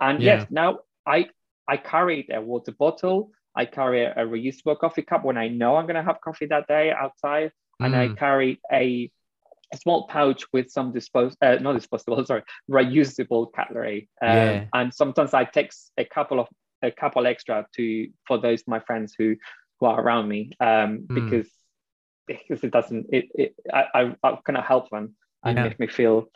[0.00, 0.36] and Yeah.
[0.36, 1.28] yes, now I
[1.68, 3.30] I carry a water bottle.
[3.56, 6.66] I carry a, a reusable coffee cup when I know I'm gonna have coffee that
[6.66, 8.16] day outside, and I Mm.
[8.18, 9.10] carry a,
[9.72, 14.08] a small pouch with some dispos uh, not disposable, sorry, reusable cutlery.
[14.22, 14.64] Um, Yeah.
[14.72, 16.48] And sometimes I take a couple of
[16.82, 19.36] a couple extra to for those my friends who
[19.80, 21.14] who are around me um, Mm.
[21.14, 21.50] because
[22.26, 24.16] because it doesn't it, it I, I,
[24.58, 25.64] of help them and Yeah.
[25.64, 26.28] make me feel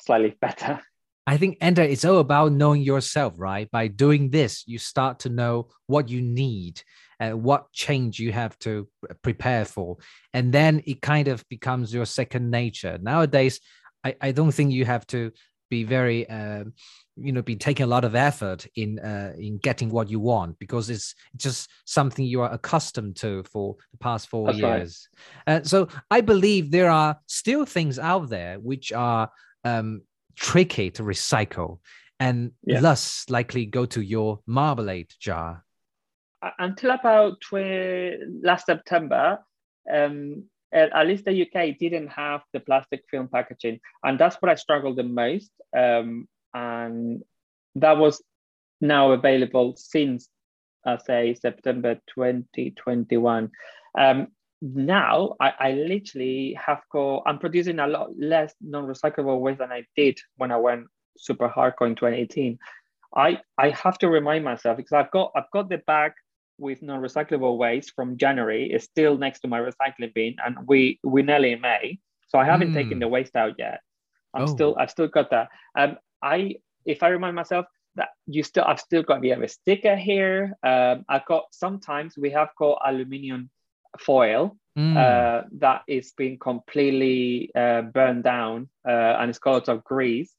[0.00, 0.80] slightly better.
[1.26, 3.68] I think Ender, it's all about knowing yourself, right?
[3.70, 6.82] By doing this, you start to know what you need
[7.18, 8.88] and what change you have to
[9.22, 9.96] prepare for.
[10.32, 12.98] And then it kind of becomes your second nature.
[13.02, 13.60] Nowadays,
[14.04, 15.32] I, I don't think you have to
[15.68, 16.74] be very um,
[17.16, 20.58] you know be taking a lot of effort in uh, in getting what you want
[20.58, 24.78] because it's just something you are accustomed to for the past four That's right.
[24.78, 25.08] years
[25.46, 29.30] uh, so i believe there are still things out there which are
[29.64, 30.02] um,
[30.36, 31.80] tricky to recycle
[32.20, 32.80] and Yeah.
[32.80, 35.64] thus likely go to your marmalade jar
[36.42, 39.38] Uh, until about tw- last September,
[39.90, 44.50] um, at, at least the UK didn't have the plastic film packaging, and that's what
[44.50, 45.50] I struggled the most.
[45.74, 47.22] Um, and
[47.76, 48.22] that was
[48.80, 50.28] now available since,
[50.84, 53.50] I say, September 2021.
[53.98, 54.28] Um,
[54.62, 57.22] now I, I literally have got.
[57.26, 60.86] I'm producing a lot less non-recyclable waste than I did when I went
[61.18, 62.58] super hardcore in 2018.
[63.14, 66.12] I I have to remind myself because I've got I've got the bag
[66.58, 71.22] with non-recyclable waste from January is still next to my recycling bin, and we we
[71.22, 73.00] nearly in May, so I haven't taken Mm.
[73.00, 73.80] the waste out yet.
[74.34, 74.46] I'm Oh.
[74.46, 75.48] still I've still got that.
[75.78, 77.66] Um, I if I remind myself
[77.96, 80.56] that you still I've still got we have a sticker here.
[80.62, 83.50] Um, I've got sometimes we have got aluminium
[84.00, 84.94] foil Mm.
[84.94, 90.34] uh, that is being completely uh, burned down uh, and it's got lots of grease.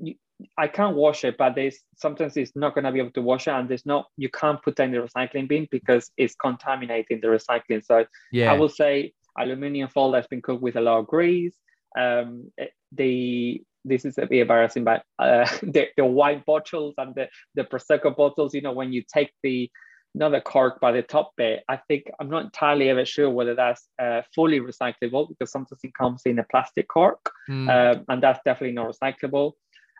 [0.00, 0.14] You,
[0.56, 3.48] I can't wash it, but there's sometimes it's not going to be able to wash
[3.48, 7.20] it, and there's not you can't put that in the recycling bin because it's contaminating
[7.20, 7.84] the recycling.
[7.84, 11.56] So yeah I will say aluminium foil that's been cooked with a lot of grease.
[11.98, 12.52] Um,
[12.92, 17.64] the this is a bit embarrassing, but uh, the, the wine bottles and the the
[17.64, 19.68] prosecco bottles, you know, when you take the
[20.14, 23.54] not the cork by the top bit, I think I'm not entirely ever sure whether
[23.54, 27.68] that's uh, fully recyclable because sometimes it comes in a plastic cork, Mm.
[27.98, 29.52] um, and that's definitely not recyclable.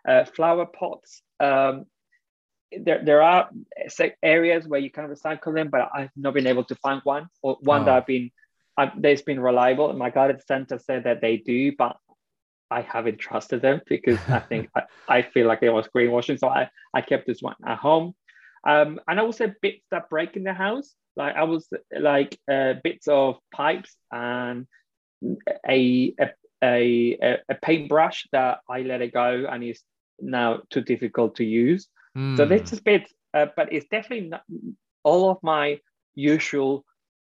[0.07, 1.21] Uh, flower pots.
[1.39, 1.85] Um,
[2.71, 3.49] there, there are
[4.23, 7.57] areas where you can recycle them, but I've not been able to find one or
[7.61, 7.97] one that Oh.
[7.97, 8.31] I've been
[8.77, 9.91] I've, that's been reliable.
[9.93, 11.97] My guidance center said that they do, but
[12.71, 16.39] I haven't trusted them because I think I, I feel like it was greenwashing.
[16.39, 18.15] So I, I kept this one at home.
[18.67, 20.95] Um, and I also bits that break in the house.
[21.15, 24.67] Like I was like uh, bits of pipes and
[25.69, 26.29] a, a,
[26.63, 29.83] a, a paintbrush that I let it go and is
[30.19, 31.87] now too difficult to use.
[32.33, 32.49] So Mm.
[32.49, 34.43] this is bit, uh, but it's definitely not
[35.03, 35.79] all of my
[36.15, 36.85] usual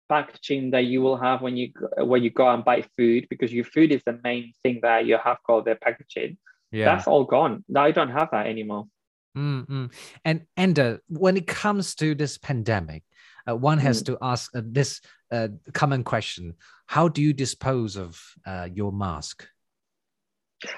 [0.10, 3.54] packaging that you will have when you go- when you go and buy food because
[3.54, 6.38] your food is the main thing that you have called the packaging.
[6.72, 7.64] yeah That's all gone.
[7.76, 8.88] I don't have that anymore.
[9.36, 9.92] Mm, mm.
[10.24, 13.04] And and uh, when it comes to this pandemic,
[13.48, 14.06] uh, one has Mm.
[14.08, 16.54] to ask uh, this uh, common question:
[16.88, 19.48] How do you dispose of uh, your mask?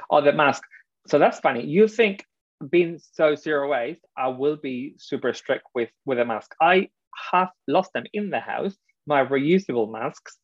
[0.10, 0.63] Or the mask.
[1.08, 1.65] So that's funny.
[1.65, 2.26] You think
[2.70, 6.56] being so zero waste, I will be super strict with with a mask.
[6.60, 6.89] I
[7.32, 10.38] have lost them in the house, my reusable masks,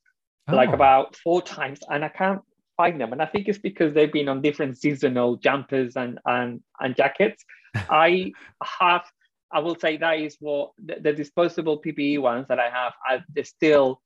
[0.48, 0.56] oh.
[0.56, 2.42] like about four times, and I can't
[2.78, 3.12] find them.
[3.12, 7.44] And I think it's because they've been on different seasonal jumpers and and and jackets.
[7.76, 8.32] I
[8.64, 9.04] have.
[9.52, 12.94] I will say that is what the, the disposable PPE ones that I have.
[13.08, 14.02] I, they're still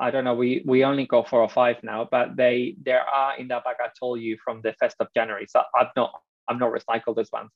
[0.00, 0.34] I don't know.
[0.34, 3.76] We we only got four or five now, but they there are in that bag
[3.80, 5.46] I told you from the first of January.
[5.48, 6.12] So I've not
[6.46, 7.50] I've not recycled those ones.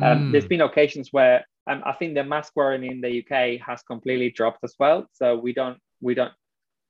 [0.00, 0.32] Um, mm.
[0.32, 4.30] There's been occasions where um, I think the mask wearing in the UK has completely
[4.30, 5.06] dropped as well.
[5.12, 6.32] So we don't we don't.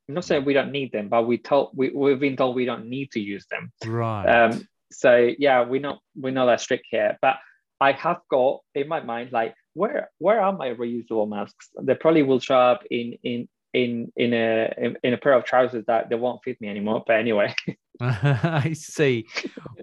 [0.09, 2.67] I'm not saying we don't need them, but we told we we've been told we
[2.67, 3.73] don't need to use them.
[3.87, 4.27] Right.
[4.27, 7.37] Um, so yeah, we're not we're not that strict here, but
[7.81, 11.69] I have got in my mind like where where are my reusable masks?
[11.81, 15.45] They probably will show up in in in in a in, in, a pair of
[15.45, 17.05] trousers that they won't fit me anymore.
[17.07, 17.55] But anyway,
[18.01, 19.27] I see.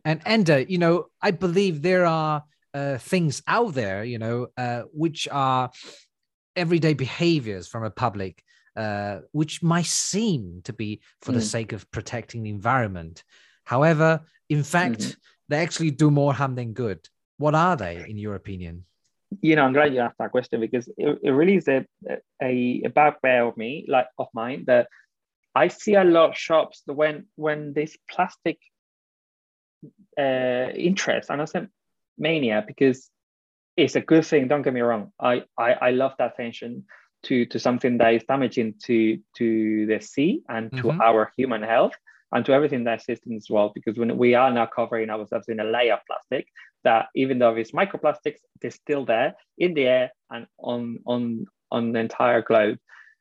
[0.04, 4.84] And Ander, you know, I believe there are uh, things out there, you know, uh,
[4.94, 5.72] which are
[6.56, 8.44] everyday behaviors from a public,
[8.76, 11.36] uh, which might seem to be for mm.
[11.36, 13.24] the sake of protecting the environment.
[13.64, 15.20] However, in fact, mm-hmm.
[15.50, 17.08] they actually do more harm than good.
[17.38, 18.86] What are they, in your opinion?
[19.42, 21.86] you know, I'm glad you asked that question because it, it really is a,
[22.42, 24.88] a, a bugbear of me, like of mine, that
[25.54, 28.60] I see a lot of shops when when this plastic
[30.18, 31.68] uh, interest, and I say
[32.18, 33.10] mania because
[33.78, 34.48] it's a good thing.
[34.48, 35.12] Don't get me wrong.
[35.20, 36.86] I I, I love that attention
[37.24, 41.02] to to something that is damaging to to the sea and to mm-hmm.
[41.02, 41.94] our human health
[42.36, 45.48] and to everything that exists in this world because when we are now covering ourselves
[45.48, 46.46] in a layer of plastic
[46.84, 51.94] that even though it's microplastics they're still there in the air and on on on
[51.94, 52.78] the entire globe.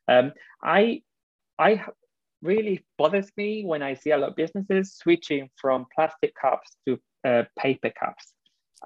[0.09, 1.01] Um, i
[1.57, 1.83] i
[2.41, 6.99] really bothers me when i see a lot of businesses switching from plastic cups to
[7.23, 8.33] uh, paper cups.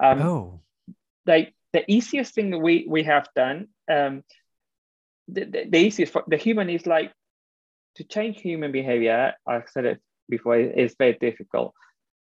[0.02, 0.60] Um, oh.
[1.26, 4.22] they the easiest thing that we we have done um,
[5.26, 7.12] the, the, the easiest for the human is like
[7.96, 11.74] to change human behavior, I've said it before it's very difficult,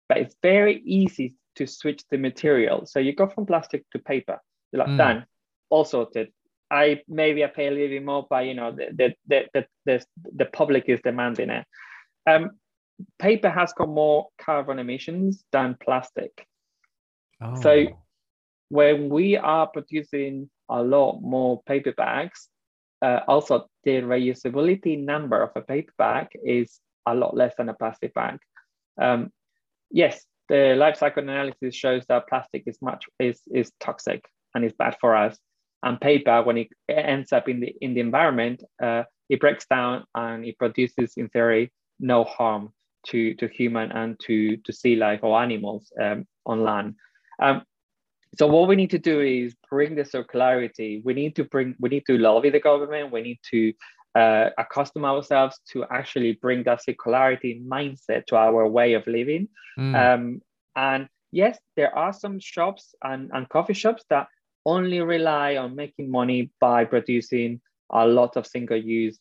[0.07, 2.85] but it's very easy to switch the material.
[2.85, 4.39] So you go from plastic to paper.
[4.71, 4.97] You're like, mm.
[4.97, 5.25] done,
[5.69, 6.29] all sorted.
[6.71, 10.05] I maybe I pay a little bit more, but you know, the the the the,
[10.35, 11.65] the public is demanding it.
[12.27, 12.51] Um,
[13.17, 16.45] paper has got more carbon emissions than plastic.
[17.41, 17.59] Oh.
[17.61, 17.85] So
[18.69, 22.47] when we are producing a lot more paper bags,
[23.01, 27.73] uh, also the reusability number of a paper bag is a lot less than a
[27.73, 28.39] plastic bag.
[29.01, 29.31] Um,
[29.91, 34.73] yes, the life cycle analysis shows that plastic is much is, is toxic and is
[34.73, 35.37] bad for us.
[35.83, 40.03] And paper, when it ends up in the in the environment, uh, it breaks down
[40.13, 42.73] and it produces, in theory, no harm
[43.07, 46.95] to to human and to to sea life or animals um, on land.
[47.41, 47.63] Um,
[48.37, 51.01] so what we need to do is bring the circularity.
[51.03, 51.75] We need to bring.
[51.79, 53.13] We need to lobby the government.
[53.13, 53.73] We need to
[54.15, 59.47] uh, accustom ourselves to actually bring that circularity mindset to our way of living.
[59.77, 59.95] Mm.
[59.95, 60.41] Um,
[60.75, 64.27] and yes, there are some shops and, and coffee shops that
[64.65, 69.17] only rely on making money by producing a lot of single use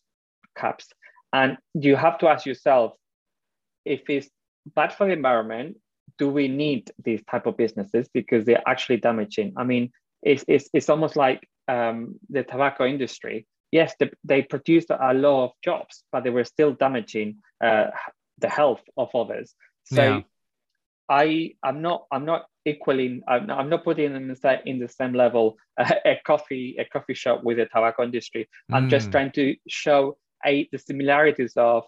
[0.54, 0.88] cups.
[1.32, 2.94] And you have to ask yourself
[3.84, 4.28] if it's
[4.74, 5.76] bad for the environment,
[6.18, 9.52] do we need these type of businesses because they're actually damaging?
[9.56, 9.90] I mean,
[10.22, 15.44] it's, it's, it's almost like um, the tobacco industry yes, they, they produced a lot
[15.44, 17.86] of jobs, but they were still damaging uh,
[18.38, 19.54] the health of others.
[19.84, 20.20] So yeah.
[21.08, 25.14] I I'm not I'm not equaling I'm, I'm not putting in the, in the same
[25.14, 28.48] level uh, a coffee a coffee shop with the tobacco industry.
[28.70, 29.12] I'm just mm.
[29.12, 31.84] trying to show a the similarities of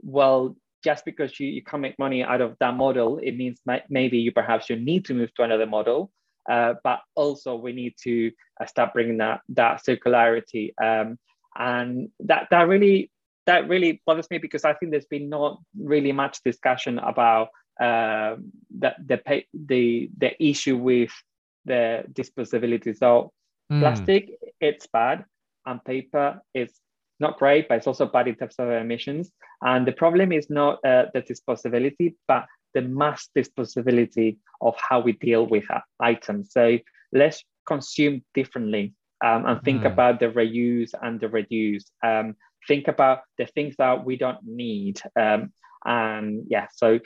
[0.00, 4.18] well just because you, you can't make money out of that model, it means maybe
[4.18, 6.10] you perhaps you need to move to another model.
[6.48, 11.16] Uh, but also we need to uh, start bringing that that circularity um,
[11.56, 13.10] and that that really
[13.46, 17.48] that really bothers me because I think there's been not really much discussion about
[17.80, 18.36] uh,
[18.78, 21.12] the the the the issue with
[21.64, 22.96] the disposability.
[22.96, 23.32] So
[23.72, 23.80] mm.
[23.80, 25.24] plastic, it's bad,
[25.66, 26.72] and paper is
[27.20, 29.30] not great, but it's also bad in terms of emissions.
[29.62, 35.12] And the problem is not uh, the disposability, but the mass disposability of how we
[35.12, 35.64] deal with
[36.00, 36.52] items.
[36.52, 36.78] So
[37.12, 38.94] let's consume differently
[39.24, 39.92] um, and think mm.
[39.92, 41.84] about the reuse and the reduce.
[42.02, 45.00] Um, think about the things that we don't need.
[45.16, 45.52] Um,
[45.84, 47.00] and yeah, so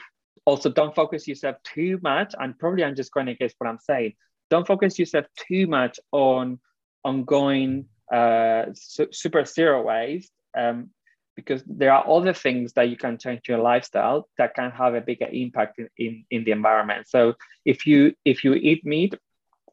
[0.44, 2.34] also don't focus yourself too much.
[2.38, 4.14] And probably I'm just going against what I'm saying.
[4.50, 6.60] Don't focus yourself too much on
[7.04, 10.90] ongoing uh, su- super zero waste um,
[11.36, 15.00] because there are other things that you can change your lifestyle that can have a
[15.00, 17.34] bigger impact in, in, in the environment so
[17.64, 19.14] if you if you eat meat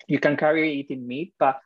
[0.07, 1.59] you can carry eating meat, but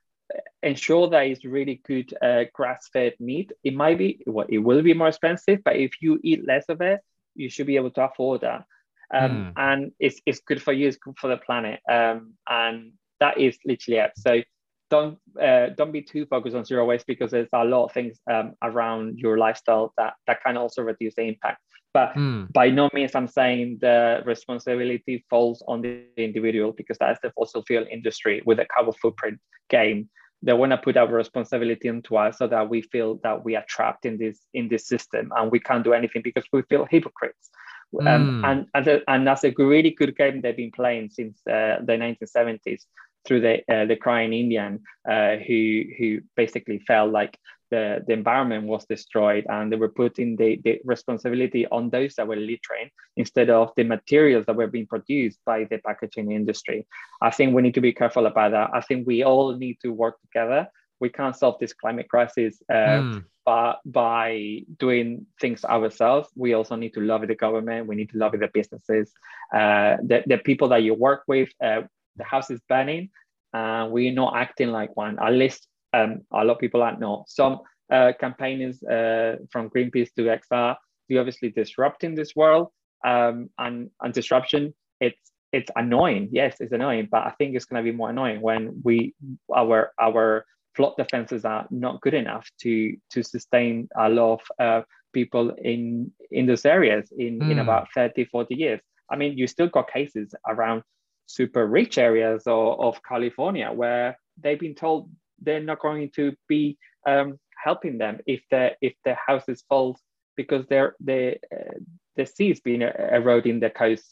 [0.61, 3.51] ensure that it's really good uh, grass-fed meat.
[3.63, 6.81] It might be, well, it will be more expensive, but if you eat less of
[6.81, 7.01] it,
[7.35, 8.65] you should be able to afford that.
[9.13, 9.53] Um, mm.
[9.55, 11.79] And it's, it's good for you, it's good for the planet.
[11.89, 14.11] Um, and that is literally it.
[14.17, 14.41] So
[14.89, 18.19] don't uh, don't be too focused on zero waste because there's a lot of things
[18.31, 21.61] um, around your lifestyle that that can also reduce the impact.
[21.93, 22.51] But mm.
[22.53, 27.63] by no means I'm saying the responsibility falls on the individual because that's the fossil
[27.63, 30.09] fuel industry with a carbon footprint game.
[30.43, 33.65] They want to put our responsibility into us so that we feel that we are
[33.67, 37.49] trapped in this in this system and we can't do anything because we feel hypocrites.
[37.95, 38.07] Mm.
[38.07, 41.93] Um, and and, and that's a really good game they've been playing since uh, the
[41.93, 42.83] 1970s
[43.27, 47.37] through the uh, the crying Indian uh, who who basically felt like
[47.69, 52.27] the, the environment was destroyed and they were putting the, the responsibility on those that
[52.27, 56.87] were littering instead of the materials that were being produced by the packaging industry.
[57.21, 58.69] I think we need to be careful about that.
[58.73, 60.67] I think we all need to work together.
[60.99, 63.25] We can't solve this climate crisis uh, mm.
[63.45, 66.29] by, by doing things ourselves.
[66.35, 67.87] We also need to lobby the government.
[67.87, 69.11] We need to lobby the businesses,
[69.53, 71.49] uh, the, the people that you work with.
[71.63, 71.81] Uh,
[72.17, 73.09] the house is burning
[73.53, 75.17] and we're not acting like one.
[75.19, 77.29] At least um, a lot of people are not.
[77.29, 77.61] Some
[77.91, 80.75] uh, campaigners uh, from Greenpeace to XR,
[81.09, 82.67] we obviously disrupting this world
[83.05, 84.73] um, and, and disruption.
[84.99, 86.27] It's it's annoying.
[86.31, 89.15] Yes, it's annoying, but I think it's going to be more annoying when we
[89.55, 90.45] our our
[90.75, 94.81] flood defenses are not good enough to to sustain a lot of uh,
[95.13, 97.51] people in in those areas in mm.
[97.51, 97.59] in hmm.
[97.59, 100.83] about 30 40 years i mean you still got cases around
[101.27, 105.09] super rich areas of, of California where they've been told
[105.41, 109.97] they're not going to be um, helping them if the if the houses fall
[110.35, 111.77] because they're the uh,
[112.15, 114.05] the sea's been eroding the coast.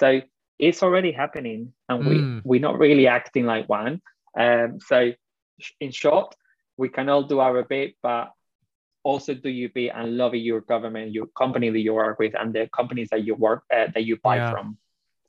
[0.00, 0.20] So
[0.58, 2.42] it's already happening, and we mm.
[2.44, 4.00] we're not really acting like one.
[4.38, 5.12] Um, so
[5.80, 6.34] in short,
[6.76, 8.32] we can all do our bit, but
[9.02, 12.52] also do your bit and love your government, your company that you work with, and
[12.52, 14.50] the companies that you work uh, that you buy yeah.
[14.50, 14.78] from.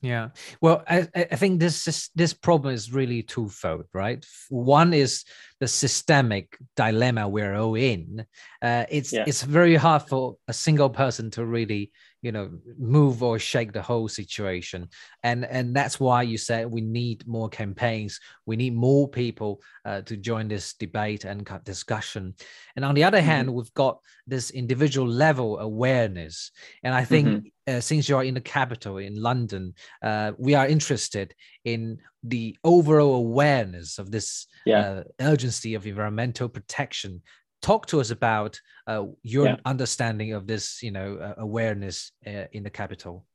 [0.04, 0.30] Yeah.
[0.60, 4.24] Well, I, I think this is, this problem is really twofold, right?
[4.50, 5.24] One is
[5.62, 8.26] the systemic dilemma we're all in.
[8.62, 9.24] Uh, it's yeah.
[9.26, 11.92] it's very hard for a single person to really
[12.24, 12.50] you know
[12.80, 14.88] move or shake the whole situation
[15.24, 20.02] and and that's why you said we need more campaigns we need more people uh,
[20.02, 22.34] to join this debate and discussion
[22.76, 23.28] and on the other mm-hmm.
[23.28, 26.52] hand we've got this individual level awareness
[26.84, 27.78] and i think mm-hmm.
[27.78, 33.16] uh, since you're in the capital in london uh, we are interested in the overall
[33.16, 34.80] awareness of this yeah.
[34.80, 37.22] Uh, urgency of environmental protection
[37.64, 39.56] talk to us about uh, your yeah.
[39.66, 43.26] understanding of this you know uh, awareness uh, in the capital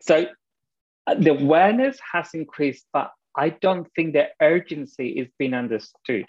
[0.00, 0.26] so
[1.06, 6.28] uh, the awareness has increased but i don't think the urgency is being understood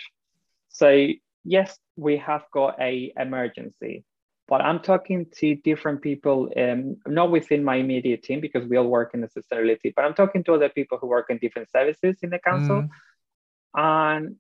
[0.70, 1.08] so
[1.44, 4.06] yes we have got a emergency
[4.48, 8.88] but i'm talking to different people um, not within my immediate team because we all
[8.88, 12.16] work in the sustainability but i'm talking to other people who work in different services
[12.22, 12.90] in the council mm.
[13.76, 14.38] and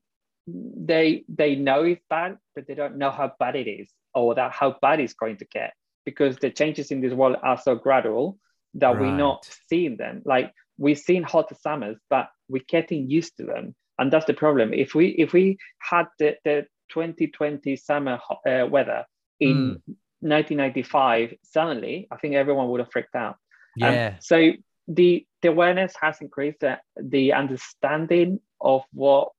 [0.48, 4.52] they they know it's bad, but they don't know how bad it is or that
[4.52, 5.74] how bad it's going to get
[6.06, 8.38] because the changes in this world are so gradual
[8.76, 9.02] that right.
[9.02, 10.22] we're not seeing them.
[10.26, 14.74] Like we've seen hotter summers, but we're getting used to them, and that's the problem.
[14.74, 19.06] If we if we had the, the 2020 summer uh, weather
[19.39, 19.96] in mm.
[20.20, 23.38] 1995 suddenly, I think everyone would have freaked out.
[23.82, 24.08] Um, yeah.
[24.08, 24.52] Um, so
[24.88, 26.64] the the awareness has increased.
[26.64, 29.30] Uh, the understanding of what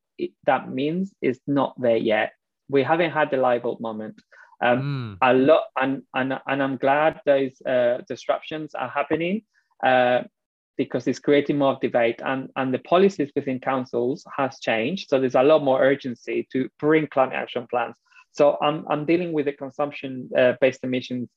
[0.44, 2.32] that means is not there yet.
[2.68, 4.20] We haven't had the light bulb moment.
[4.60, 5.28] Um, mm.
[5.28, 9.42] A lot, and, and and I'm glad those uh, disruptions are happening
[9.84, 10.22] uh,
[10.78, 15.08] because it's creating more debate, and and the policies within councils has changed.
[15.10, 17.96] So there's a lot more urgency to bring climate action plans.
[18.32, 21.28] So I'm I'm dealing with the consumption uh, based emissions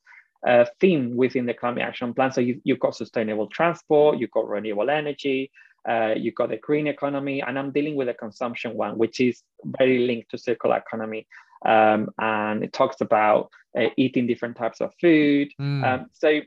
[0.46, 2.32] uh, theme within the climate action plan.
[2.32, 5.50] So you, you've got sustainable transport, you've got renewable energy,
[5.88, 9.42] uh, you got the green economy, and I'm dealing with the consumption one, which is
[9.78, 11.26] very linked to circular economy.
[11.64, 15.48] Um, and it talks about uh, eating different types of food.
[15.60, 15.84] Mm.
[15.84, 16.40] Um, so,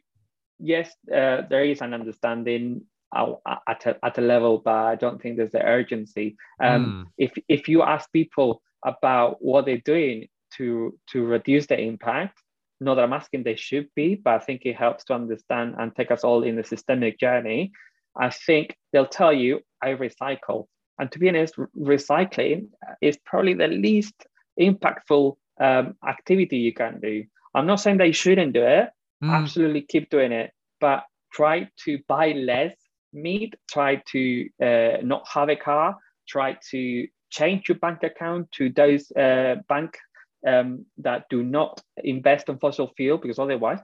[0.59, 2.84] yes, uh, there is an understanding
[3.15, 6.36] at a, at a level, but I don't think there's the urgency.
[6.61, 7.11] Um, mm.
[7.17, 10.27] If if you ask people about what they're doing
[10.57, 12.39] to to reduce the impact,
[12.79, 15.95] not that I'm asking they should be, but I think it helps to understand and
[15.95, 17.71] take us all in a systemic journey.
[18.16, 20.68] I think they'll tell you, I recycle.
[20.99, 22.68] And to be honest, recycling
[23.01, 24.14] is probably the least
[24.59, 27.24] impactful um, activity you can do.
[27.55, 28.89] I'm not saying that you shouldn't do it.
[29.24, 29.32] Mm.
[29.32, 30.51] Absolutely keep doing it.
[30.80, 32.76] But try to buy less
[33.14, 35.97] meat, try to uh, not have a car,
[36.28, 39.97] try to change your bank account to those uh, bank
[40.47, 43.80] um, that do not invest in fossil fuel because otherwise,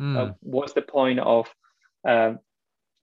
[0.00, 0.16] mm.
[0.16, 1.48] uh, what's the point of
[2.06, 2.34] uh,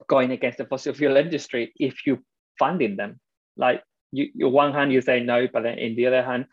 [0.07, 2.23] going against the fossil fuel industry if you
[2.57, 3.19] funding them?
[3.57, 6.45] Like you, you one hand you say no, but then in the other hand,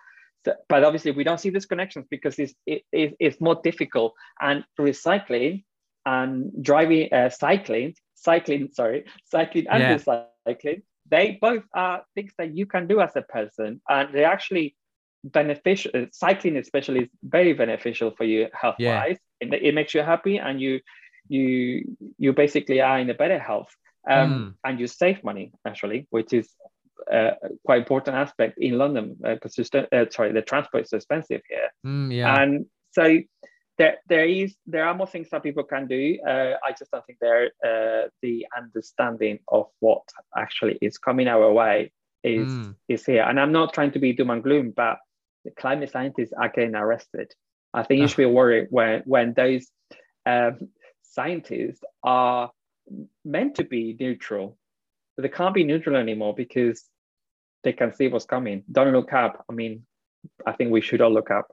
[0.44, 4.14] so, but obviously we don't see these connections because it's it, it, it's more difficult.
[4.40, 5.64] And recycling
[6.05, 9.97] and driving, uh, cycling, cycling, sorry, cycling and yeah.
[9.97, 14.76] recycling, they both are things that you can do as a person, and they actually
[15.24, 15.90] beneficial.
[15.94, 19.18] Uh, cycling especially is very beneficial for you health wise.
[19.40, 19.49] Yeah.
[19.49, 20.80] It, it makes you happy, and you
[21.29, 23.74] you you basically are in a better health.
[24.09, 24.55] Um, mm.
[24.62, 26.49] and you save money actually, which is
[27.12, 27.33] uh,
[27.64, 31.70] quite important aspect in London because uh, uh, sorry, the transport is expensive here.
[31.85, 32.41] Mm, yeah.
[32.41, 33.18] And so
[33.79, 36.18] there, there is there are more things that people can do.
[36.27, 40.03] Uh, I just don't think there uh, the understanding of what
[40.37, 42.74] actually is coming our way is mm.
[42.89, 43.22] is here.
[43.22, 44.99] And I'm not trying to be doom and gloom, but
[45.45, 47.33] the climate scientists are getting arrested.
[47.74, 49.68] I think you should be worried when when those
[50.24, 50.70] um,
[51.17, 52.51] scientists are
[53.25, 54.57] meant to be neutral,
[55.17, 56.85] but they can't be neutral anymore because
[57.64, 58.62] they can see what's coming.
[58.71, 59.45] Don't look up.
[59.51, 59.85] I mean,
[60.47, 61.49] I think we should all look up.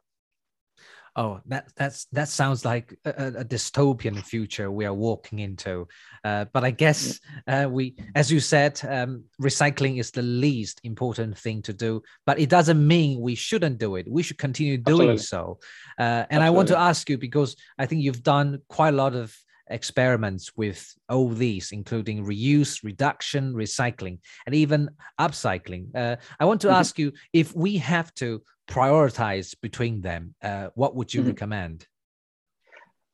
[1.15, 5.87] Oh, that that's that sounds like a, a dystopian future we are walking into.
[6.23, 11.37] Uh, but I guess uh, we, as you said, um, recycling is the least important
[11.37, 12.01] thing to do.
[12.25, 14.07] But it doesn't mean we shouldn't do it.
[14.09, 15.17] We should continue doing Absolutely.
[15.19, 15.59] so.
[15.99, 16.47] Uh, and Absolutely.
[16.47, 19.37] I want to ask you because I think you've done quite a lot of
[19.73, 25.93] experiments with all these, including reuse, reduction, recycling, and even upcycling.
[25.95, 26.75] Uh, I want to mm-hmm.
[26.77, 31.31] ask you if we have to prioritize between them, uh, what would you mm-hmm.
[31.31, 31.87] recommend?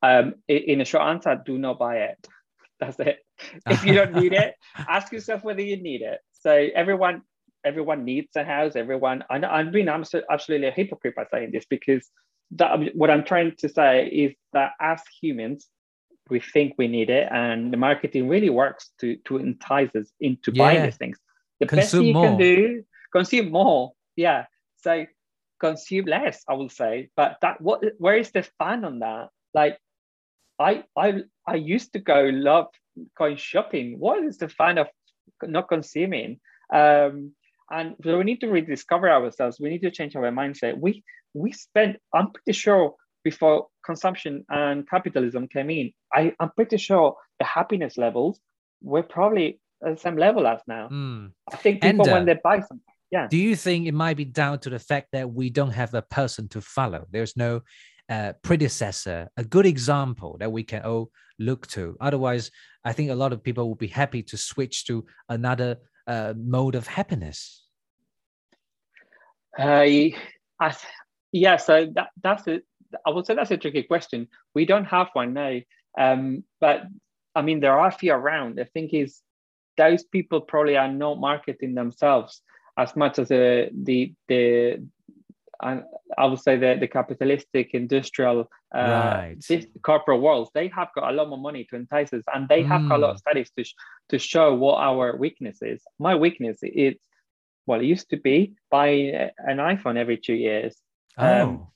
[0.02, 2.28] Um, in a short answer, do not buy it.
[2.80, 3.20] That's it.
[3.68, 6.20] If you don't need it, ask yourself whether you need it.
[6.42, 7.24] So everyone,
[7.66, 8.76] everyone needs a house.
[8.76, 12.10] Everyone, I know, I'm being absolutely a hypocrite by saying this because
[12.52, 15.68] that, what I'm trying to say is that as humans,
[16.30, 20.52] we think we need it, and the marketing really works to to entice us into
[20.54, 20.64] yeah.
[20.64, 21.18] buying these things.
[21.60, 22.28] The consume best thing you more.
[22.28, 23.92] can do, consume more.
[24.16, 24.46] Yeah.
[24.78, 25.06] So
[25.60, 27.10] consume less, I will say.
[27.16, 29.30] But that what where is the fun on that?
[29.54, 29.78] Like
[30.60, 32.68] I I I used to go love
[33.18, 34.00] going shopping.
[34.00, 34.88] What is the fun of
[35.44, 36.40] not consuming?
[36.74, 37.34] Um,
[37.72, 39.60] and so we need to rediscover ourselves.
[39.60, 40.80] We need to change our mindset.
[40.80, 41.04] We
[41.34, 47.16] we spent, I'm pretty sure before consumption and capitalism came in, I, I'm pretty sure
[47.40, 48.40] the happiness levels
[48.82, 50.90] were probably at the same level as now.
[50.90, 51.32] Mm.
[51.52, 53.28] I think people and, uh, when they buy something, yeah.
[53.28, 56.02] Do you think it might be down to the fact that we don't have a
[56.04, 57.08] person to follow?
[57.10, 57.62] There's no
[58.08, 61.10] uh, predecessor, a good example that we can all
[61.40, 61.98] look to.
[62.00, 62.52] Otherwise,
[62.86, 66.76] I think a lot of people will be happy to switch to another uh, mode
[66.76, 67.66] of happiness.
[69.58, 69.86] Uh,
[70.62, 70.76] I,
[71.32, 72.64] yeah, so that, that's it.
[73.06, 74.28] I would say that's a tricky question.
[74.54, 75.60] We don't have one now,
[75.98, 76.84] um, but
[77.36, 78.58] I mean there are a few around.
[78.58, 79.22] The thing is,
[79.78, 82.42] those people probably are not marketing themselves
[82.78, 84.84] as much as the the the
[85.62, 85.82] I,
[86.18, 89.66] I would say the, the capitalistic industrial uh, right.
[89.84, 92.82] corporate worlds they have got a lot more money to entice us and they have
[92.82, 92.90] mm.
[92.90, 93.30] got a lot of hmm.
[93.30, 93.66] studies to,
[94.10, 96.96] to show what our weakness is my weakness is
[97.66, 100.78] well it used to be buying an iphone every two years
[101.18, 101.42] oh.
[101.42, 101.68] Um,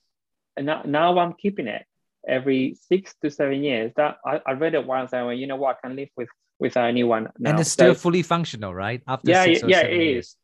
[0.56, 1.84] and now, now i'm keeping it
[2.26, 5.46] every six to seven years that i, I read it once and I went, you
[5.46, 6.28] know what i can live with
[6.58, 7.50] without anyone now.
[7.50, 10.26] and it's still so, fully functional right after yeah yeah it years.
[10.26, 10.36] is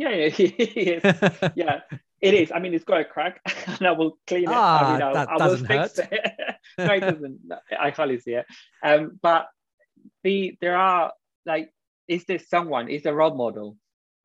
[0.00, 1.80] yeah, yeah, yeah,
[2.22, 2.50] it is.
[2.52, 4.48] I mean, it's got a crack, and I will clean it.
[4.50, 6.08] Ah, I mean, I'll, that I will fix hurt.
[6.10, 6.32] it.
[6.78, 7.40] no, it doesn't.
[7.78, 8.46] I hardly see it.
[8.82, 9.48] Um, but
[10.24, 11.12] the there are
[11.44, 11.70] like,
[12.08, 12.88] is there someone?
[12.88, 13.76] Is there a role model?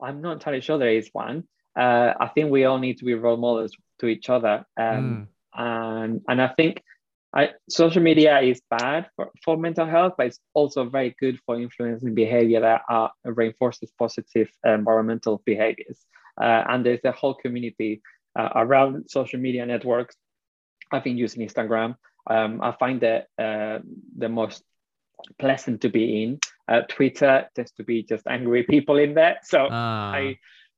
[0.02, 1.44] I'm not entirely sure there is one.
[1.78, 4.66] Uh, I think we all need to be role models to each other.
[4.78, 6.04] Um, mm.
[6.04, 6.82] and and I think
[7.36, 11.60] I, social media is bad for, for mental health, but it's also very good for
[11.60, 16.00] influencing behavior that uh, reinforces positive environmental behaviors.
[16.42, 18.02] Uh, and there's a whole community
[18.40, 20.16] uh, around social media networks.
[20.94, 21.96] I've been using Instagram.
[22.30, 23.80] Um, I find that uh,
[24.18, 24.64] the most
[25.38, 26.40] pleasant to be in.
[26.68, 29.40] Uh, Twitter tends to be just angry people in there.
[29.44, 30.12] So ah.
[30.14, 30.38] I,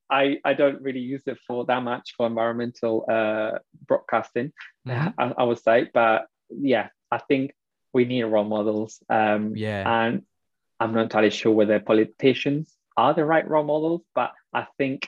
[0.10, 4.54] I, I don't really use it for that much for environmental uh, broadcasting,
[4.88, 5.10] mm-hmm.
[5.18, 5.90] I, I, would say.
[5.94, 7.54] But yeah, I think
[7.94, 9.00] we need role models.
[9.10, 9.84] Um, yeah.
[9.86, 10.24] And
[10.80, 15.08] I'm not entirely sure whether politicians are the right role models, but I think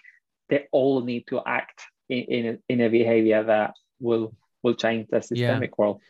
[0.49, 5.07] they all need to act in, in, a, in a behavior that will will change
[5.09, 5.75] the systemic yeah.
[5.77, 6.01] world.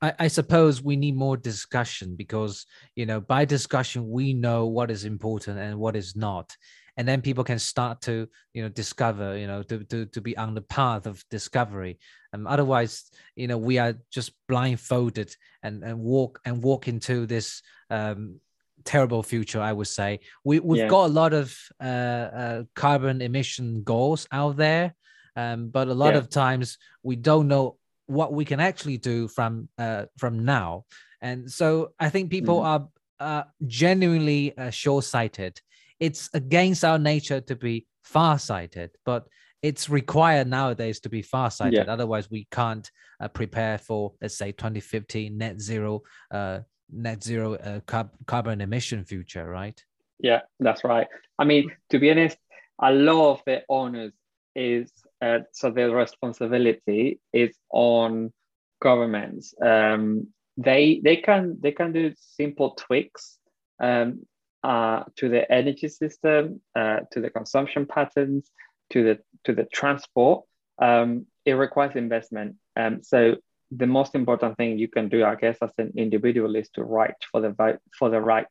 [0.00, 4.90] I, I, suppose we need more discussion because you know by discussion we know what
[4.90, 6.54] is important and what is not
[6.96, 10.36] and then people can start to you know discover you know to to, to be
[10.36, 11.98] on the path of discovery
[12.32, 17.62] um, otherwise you know we are just blindfolded and and walk and walk into this
[17.90, 18.40] um,
[18.84, 20.88] terrible future i would say we, we've yeah.
[20.88, 24.94] got a lot of uh, uh, carbon emission goals out there
[25.36, 26.18] um, but a lot yeah.
[26.18, 27.76] of times we don't know
[28.06, 30.84] what we can actually do from uh, from now
[31.20, 32.66] and so i think people mm-hmm.
[32.66, 32.88] are
[33.18, 35.58] uh, genuinely uh, short-sighted
[36.00, 39.26] it's against our nature to be far-sighted but
[39.62, 41.86] it's required nowadays to be far-sighted.
[41.86, 41.92] Yeah.
[41.92, 42.90] otherwise we can't
[43.20, 46.60] uh, prepare for let's say 2050 net zero uh,
[46.92, 49.82] net zero uh, carb- carbon emission future right?
[50.20, 51.08] Yeah that's right.
[51.38, 52.38] I mean to be honest
[52.80, 54.12] a lot of the owners
[54.54, 54.90] is
[55.22, 58.32] uh, so the responsibility is on
[58.80, 59.54] governments.
[59.62, 63.38] Um, they they can they can do simple tweaks
[63.82, 64.26] um,
[64.66, 68.50] uh, to the energy system, uh, to the consumption patterns,
[68.90, 70.44] to the to the transport.
[70.78, 72.56] Um, it requires investment.
[72.74, 73.36] Um, so
[73.70, 77.14] the most important thing you can do, I guess, as an individual, is to write
[77.30, 78.46] for the right for the right,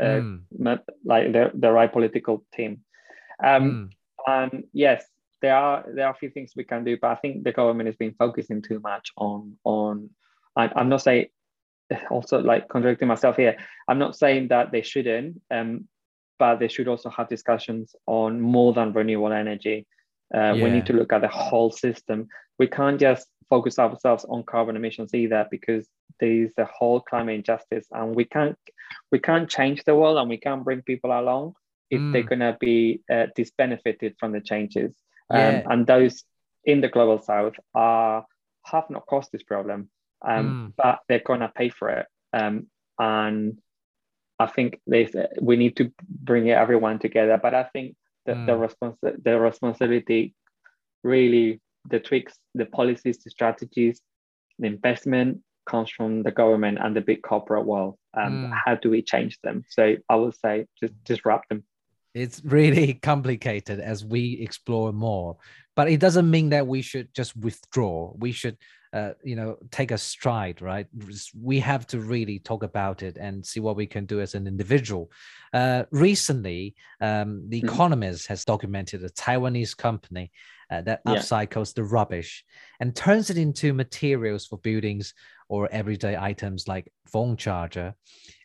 [0.00, 0.40] uh, mm.
[1.04, 2.80] like the, the right political team.
[3.44, 3.90] Um, mm.
[4.26, 5.04] And yes,
[5.42, 7.88] there are there are a few things we can do, but I think the government
[7.88, 10.08] has been focusing too much on on.
[10.56, 11.26] I, I'm not saying
[12.10, 13.56] also like contradicting myself here.
[13.86, 15.88] I'm not saying that they shouldn't, um,
[16.38, 19.86] but they should also have discussions on more than renewable energy.
[20.34, 20.64] Uh, yeah.
[20.64, 22.28] We need to look at the whole system.
[22.58, 25.88] We can't just focus ourselves on carbon emissions either, because
[26.20, 28.56] there's the whole climate injustice, and we can't
[29.10, 31.54] we can't change the world, and we can't bring people along
[31.90, 32.12] if mm.
[32.12, 34.94] they're gonna be uh, disbenefited from the changes.
[35.30, 35.48] Um, yeah.
[35.48, 36.24] Um, and those
[36.64, 38.26] in the global south are
[38.66, 39.88] have not caused this problem
[40.26, 40.72] um, mm.
[40.76, 42.06] but they're going to pay for it.
[42.32, 42.66] Um,
[42.98, 43.58] and
[44.38, 45.08] I think they
[45.40, 47.38] we need to bring everyone together.
[47.42, 47.96] But I think
[48.26, 48.46] that mm.
[48.46, 50.34] the respons- the responsibility,
[51.02, 54.00] really, the tricks, the policies, the strategies,
[54.58, 57.96] the investment comes from the government and the big corporate world.
[58.14, 58.58] And mm.
[58.64, 59.64] how do we change them?
[59.68, 61.64] So I would say just disrupt them.
[62.14, 65.36] It's really complicated as we explore more,
[65.76, 68.12] but it doesn't mean that we should just withdraw.
[68.16, 68.56] We should
[68.92, 70.86] uh, you know take a stride right
[71.40, 74.46] we have to really talk about it and see what we can do as an
[74.46, 75.10] individual
[75.52, 77.68] uh, recently um, the mm-hmm.
[77.68, 80.30] economist has documented a taiwanese company
[80.70, 81.82] uh, that upcycles yeah.
[81.82, 82.44] the rubbish
[82.80, 85.14] and turns it into materials for buildings
[85.48, 87.94] or everyday items like phone charger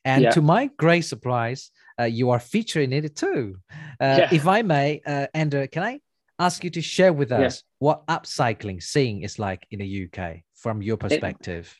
[0.05, 0.31] and yeah.
[0.31, 3.55] to my great surprise uh, you are featuring it too
[4.01, 4.29] uh, yeah.
[4.31, 5.01] if i may
[5.33, 5.99] Ander can i
[6.39, 7.75] ask you to share with us yeah.
[7.79, 11.73] what upcycling seeing is like in the UK from your perspective.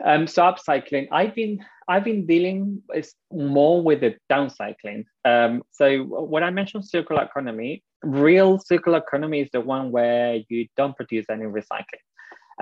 [0.00, 5.04] It, um, so upcycling, I've been I've been dealing is more with the downcycling.
[5.24, 10.66] Um, so when I mentioned circular economy, real circular economy is the one where you
[10.76, 12.04] don't produce any recycling.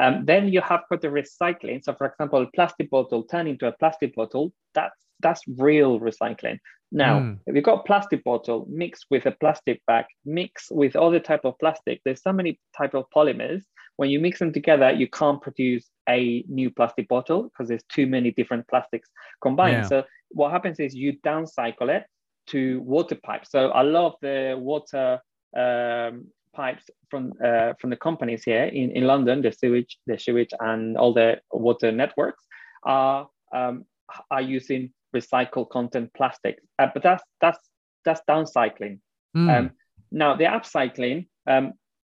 [0.01, 1.83] Um, then you have got the recycling.
[1.85, 4.53] So, for example, a plastic bottle turn into a plastic bottle.
[4.75, 6.59] That's that's real recycling.
[6.93, 7.39] Now, mm.
[7.47, 11.45] if you've got a plastic bottle mixed with a plastic bag, mixed with other type
[11.45, 13.63] of plastic, there's so many type of polymers.
[13.97, 18.07] When you mix them together, you can't produce a new plastic bottle because there's too
[18.07, 19.09] many different plastics
[19.41, 19.83] combined.
[19.83, 19.89] Yeah.
[19.89, 22.07] So what happens is you downcycle it
[22.49, 23.51] to water pipes.
[23.51, 25.21] So a lot of the water
[25.57, 30.53] um, pipes from uh, from the companies here in, in London, the sewage, the sewage,
[30.61, 32.45] and all the water networks
[32.85, 33.85] are um,
[34.31, 36.59] are using recycled content plastic.
[36.79, 37.59] Uh, but that's that's
[38.05, 39.01] that's downcycling.
[39.37, 39.59] Mm.
[39.59, 39.71] Um,
[40.11, 41.73] now the upcycling, um,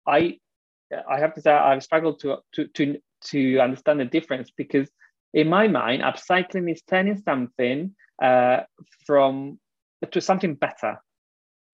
[0.07, 0.39] I
[1.09, 4.89] I have to say I've struggled to to to to understand the difference because
[5.33, 8.61] in my mind, upcycling is turning something uh,
[9.05, 9.59] from
[10.11, 10.97] to something better.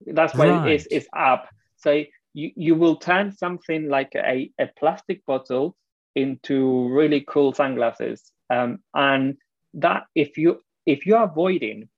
[0.06, 0.72] That's why right.
[0.72, 1.48] it's, it's up.
[1.78, 2.04] So
[2.34, 5.76] you, you will turn something like a, a plastic bottle
[6.16, 8.24] into really cool sunglasses.
[8.50, 9.38] Um, and
[9.76, 11.90] that if you if you're avoiding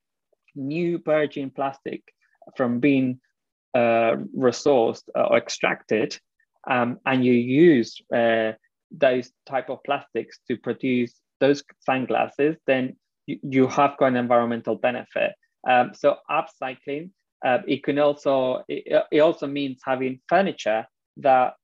[0.55, 2.03] new virgin plastic
[2.55, 3.19] from being
[3.73, 6.17] uh, resourced or extracted,
[6.69, 8.53] um, and you use uh,
[8.91, 14.75] those type of plastics to produce those sunglasses, then you, you have got an environmental
[14.75, 15.34] benefit.
[15.67, 17.09] Um, so upcycling,
[17.43, 20.86] uh, it can also it, it, also means having furniture
[21.17, 21.55] that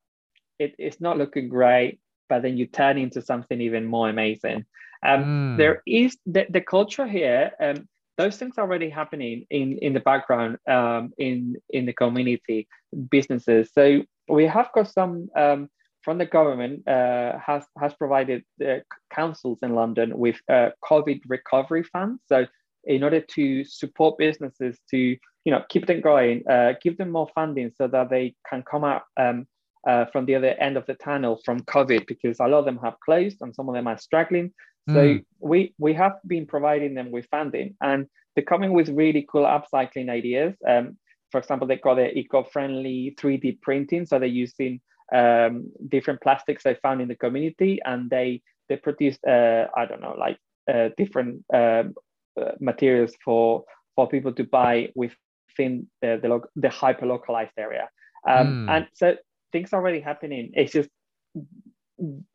[0.58, 4.66] it, it's not looking great, but then you turn into something even more amazing.
[5.06, 5.58] Um, mm.
[5.58, 7.52] There is the, the culture here.
[7.60, 7.88] Um,
[8.18, 12.68] those things are already happening in in the background um, in in the community
[13.10, 13.72] businesses.
[13.74, 15.70] So we have got some um,
[16.04, 18.80] from the government uh, has has provided uh,
[19.10, 22.22] councils in London with uh, COVID recovery funds.
[22.28, 22.46] So
[22.84, 27.30] in order to support businesses to you know keep them going, uh, give them more
[27.34, 29.48] funding so that they can come out um,
[29.88, 32.80] uh, from the other end of the tunnel from COVID because a lot of them
[32.84, 34.54] have closed and some of them are struggling.
[34.88, 35.26] So mm.
[35.40, 40.10] we we have been providing them with funding and they're coming with really cool upcycling
[40.10, 40.56] ideas.
[40.68, 40.98] Um,
[41.32, 44.82] for example, they got the eco-friendly 3D printing, so they're using
[45.14, 50.02] um, different plastics they found in the community, and they they produced uh, I don't
[50.02, 50.38] know like
[50.72, 51.96] uh, different um,
[52.40, 53.66] uh, materials for
[53.96, 57.90] for people to buy within the the, the hyper localized area.
[58.28, 58.70] Um, mm.
[58.72, 59.16] And so
[59.52, 60.52] things are already happening.
[60.54, 60.90] It's just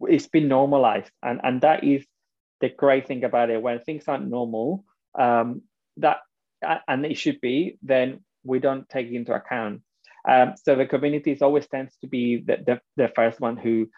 [0.03, 2.05] it's been normalized, and and that is
[2.65, 3.61] the great thing about it.
[3.61, 4.85] When things aren't normal,
[5.19, 5.63] um,
[5.99, 6.21] that
[6.89, 9.83] and it should be, then we don't take into account.
[10.27, 13.91] Um, so the communities always tends to be the, the, the first one who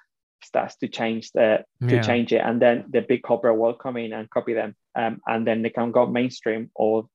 [0.42, 2.02] starts to change the to yeah.
[2.02, 5.46] change it, and then the big corporate will come in and copy them, um, and
[5.46, 7.08] then they can go mainstream or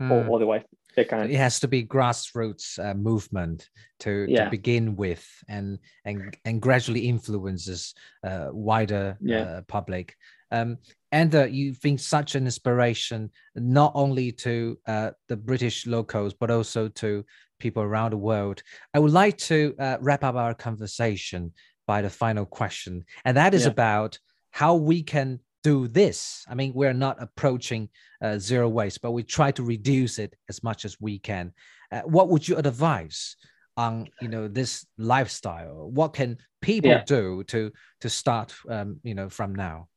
[0.00, 0.10] mm.
[0.12, 0.32] or hmm.
[0.32, 0.62] otherwise
[0.94, 1.28] they can.
[1.28, 3.68] It has to be grassroots uh, movement
[4.00, 4.44] to, yeah.
[4.44, 9.40] to begin with, and and and gradually influences uh, wider yeah.
[9.40, 10.16] uh, public.
[10.54, 10.78] Um,
[11.10, 16.50] and uh, you've been such an inspiration not only to uh, the British locals but
[16.50, 17.24] also to
[17.58, 18.62] people around the world.
[18.94, 21.52] I would like to uh, wrap up our conversation
[21.86, 23.72] by the final question, and that is yeah.
[23.72, 24.18] about
[24.50, 26.44] how we can do this.
[26.48, 27.88] I mean, we're not approaching
[28.22, 31.52] uh, zero waste, but we try to reduce it as much as we can.
[31.90, 33.36] Uh, what would you advise
[33.76, 35.90] on you know this lifestyle?
[35.90, 37.04] What can people yeah.
[37.06, 39.88] do to to start um, you know from now?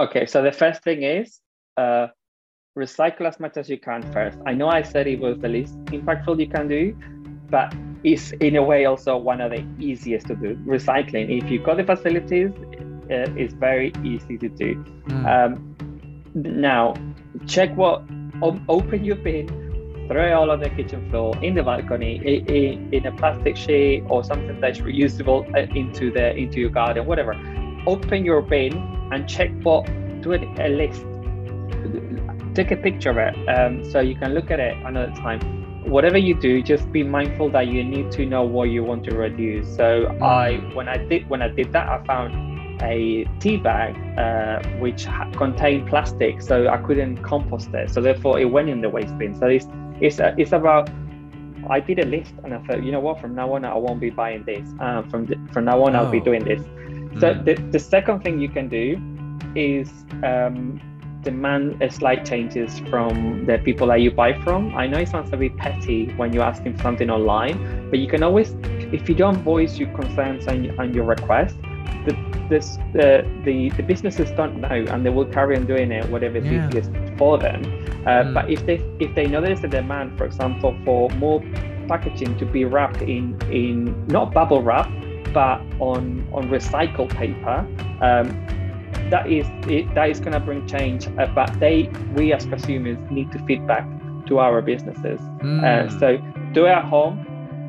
[0.00, 1.40] Okay, so the first thing is
[1.76, 2.06] uh,
[2.76, 4.38] recycle as much as you can first.
[4.46, 6.96] I know I said it was the least impactful you can do,
[7.50, 10.56] but it's in a way also one of the easiest to do.
[10.64, 12.50] Recycling, if you've got the facilities,
[13.10, 14.82] uh, it's very easy to do.
[15.08, 15.26] Mm.
[15.26, 15.76] Um,
[16.34, 16.94] now,
[17.46, 18.02] check what,
[18.70, 19.48] open your bin,
[20.08, 24.02] throw it all on the kitchen floor, in the balcony, in, in a plastic sheet
[24.08, 27.34] or something that's reusable uh, into the into your garden, whatever.
[27.86, 28.72] Open your bin
[29.12, 29.86] and check what,
[30.22, 31.04] do it a list
[32.54, 35.40] take a picture of it um, so you can look at it another time
[35.84, 39.14] whatever you do just be mindful that you need to know what you want to
[39.14, 42.34] reduce so i when i did when i did that i found
[42.82, 45.06] a tea bag uh, which
[45.36, 49.34] contained plastic so i couldn't compost it so therefore it went in the waste bin
[49.34, 49.66] so it's
[50.00, 50.88] it's, uh, it's about
[51.68, 54.00] I did a list and I thought, you know what, from now on, I won't
[54.00, 54.66] be buying this.
[54.80, 56.00] Um, from the, from now on, oh.
[56.00, 56.24] I'll be oh.
[56.24, 56.62] doing this.
[57.18, 57.44] So mm.
[57.44, 59.00] the, the second thing you can do
[59.56, 59.90] is
[60.22, 60.80] um,
[61.22, 64.74] demand a slight changes from the people that you buy from.
[64.76, 68.08] I know it sounds a bit petty when you're asking for something online, but you
[68.08, 68.54] can always,
[68.92, 71.56] if you don't voice your concerns and, and your requests,
[72.06, 72.16] the,
[72.48, 76.38] this, the, the, the businesses don't know and they will carry on doing it, whatever
[76.38, 76.68] is yeah.
[76.68, 77.62] easiest for them.
[78.06, 78.34] Uh, mm.
[78.34, 81.42] But if they if they know there's a demand, for example, for more
[81.86, 84.90] packaging to be wrapped in in not bubble wrap,
[85.32, 87.66] but on on recycled paper,
[88.00, 88.28] um,
[89.10, 91.06] that is it, that is going to bring change.
[91.18, 93.86] Uh, but they, we as consumers, need to feedback
[94.26, 95.20] to our businesses.
[95.42, 95.64] Mm.
[95.64, 96.18] Uh, so
[96.52, 97.26] do it at home.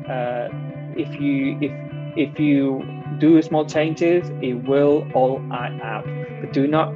[0.08, 0.48] Uh,
[0.96, 1.72] if you if
[2.16, 2.82] if you
[3.18, 6.04] do small changes, it will all add up.
[6.40, 6.94] But do not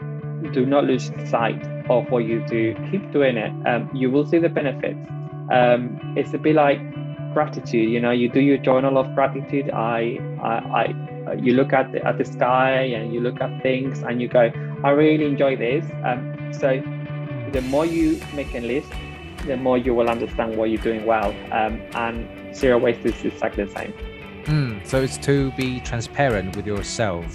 [0.53, 2.75] do not lose sight of what you do.
[2.91, 3.53] Keep doing it.
[3.67, 4.99] Um, you will see the benefits.
[5.51, 6.81] Um, it's a bit like
[7.37, 7.89] gratitude.
[7.95, 9.69] You know, you do your journal of gratitude.
[9.71, 10.19] I
[10.53, 14.23] I, I you look at the, at the sky and you look at things and
[14.23, 14.45] you go,
[14.85, 15.85] I really enjoy this.
[16.09, 16.21] Um,
[16.61, 16.69] so
[17.53, 18.91] the more you make a list,
[19.45, 21.31] the more you will understand what you're doing well.
[21.59, 21.75] Um,
[22.05, 22.17] and
[22.57, 23.93] zero waste is exactly the same.
[24.45, 27.27] Mm, so it's to be transparent with yourself,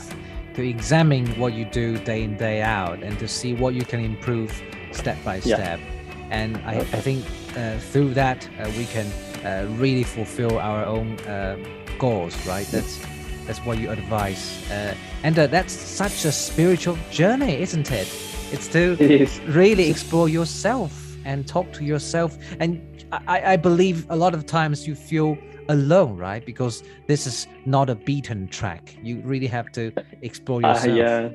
[0.56, 3.99] to examine what you do day in, day out, and to see what you can
[3.99, 4.52] improve
[4.93, 5.80] step by step.
[5.80, 6.38] Yeah.
[6.39, 7.26] And I, I think
[7.58, 9.08] uh, through that, uh, we can
[9.44, 11.58] uh, really fulfill our own uh,
[12.00, 12.68] goals, right?
[12.68, 13.00] That's
[13.46, 14.70] that's what you advise.
[14.70, 18.08] Uh, and uh, that's such a spiritual journey, isn't it?
[18.52, 22.38] It's to it really explore yourself and talk to yourself.
[22.60, 22.82] And
[23.28, 25.38] I, I believe a lot of times you feel
[25.70, 26.46] alone, right?
[26.46, 28.96] Because this is not a beaten track.
[29.02, 30.92] You really have to explore uh, yourself.
[30.92, 31.30] Uh, yeah,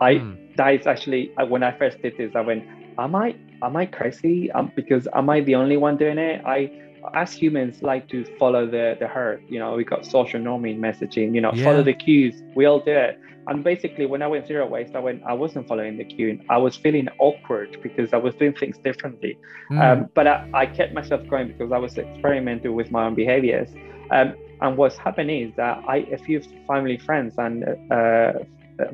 [0.00, 0.56] I mm.
[0.56, 2.32] that is actually uh, when I first did this.
[2.34, 2.64] I went,
[2.98, 4.50] "Am I am I crazy?
[4.52, 6.70] Um, because am I the only one doing it?" I
[7.14, 11.34] as humans like to follow the the herd you know we got social norming messaging
[11.34, 11.64] you know yeah.
[11.64, 14.98] follow the cues we all do it and basically when i went zero waste i
[14.98, 18.54] went i wasn't following the cue and i was feeling awkward because i was doing
[18.54, 19.38] things differently
[19.70, 19.80] mm.
[19.80, 23.70] um, but I, I, kept myself going because i was experimenting with my own behaviors
[24.10, 28.32] um, And what's happened is that I, a few family friends and uh,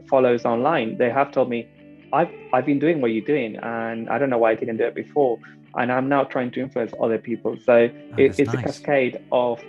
[0.08, 1.68] follows online, they have told me,
[2.12, 4.84] I've I've been doing what you're doing, and I don't know why I didn't do
[4.84, 5.38] it before,
[5.76, 7.56] and I'm now trying to influence other people.
[7.64, 8.54] So Oh, it, it's nice.
[8.54, 9.60] a cascade of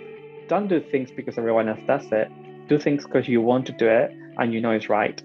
[0.48, 2.28] don't do things because everyone else does it.
[2.68, 5.22] Do things because you want to do it and you know it's right.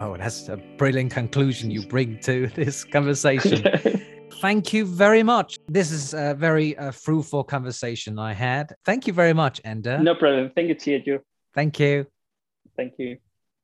[0.00, 3.64] Oh, that's a brilliant conclusion you bring to this conversation.
[4.40, 5.56] Thank you very much.
[5.68, 8.74] This is a very uh, fruitful conversation I had.
[8.84, 9.98] Thank you very much, Ander.
[9.98, 10.50] no problem.
[10.54, 11.20] Thank you, Chiaju.
[11.54, 12.06] Thank you.
[12.76, 13.18] Thank you.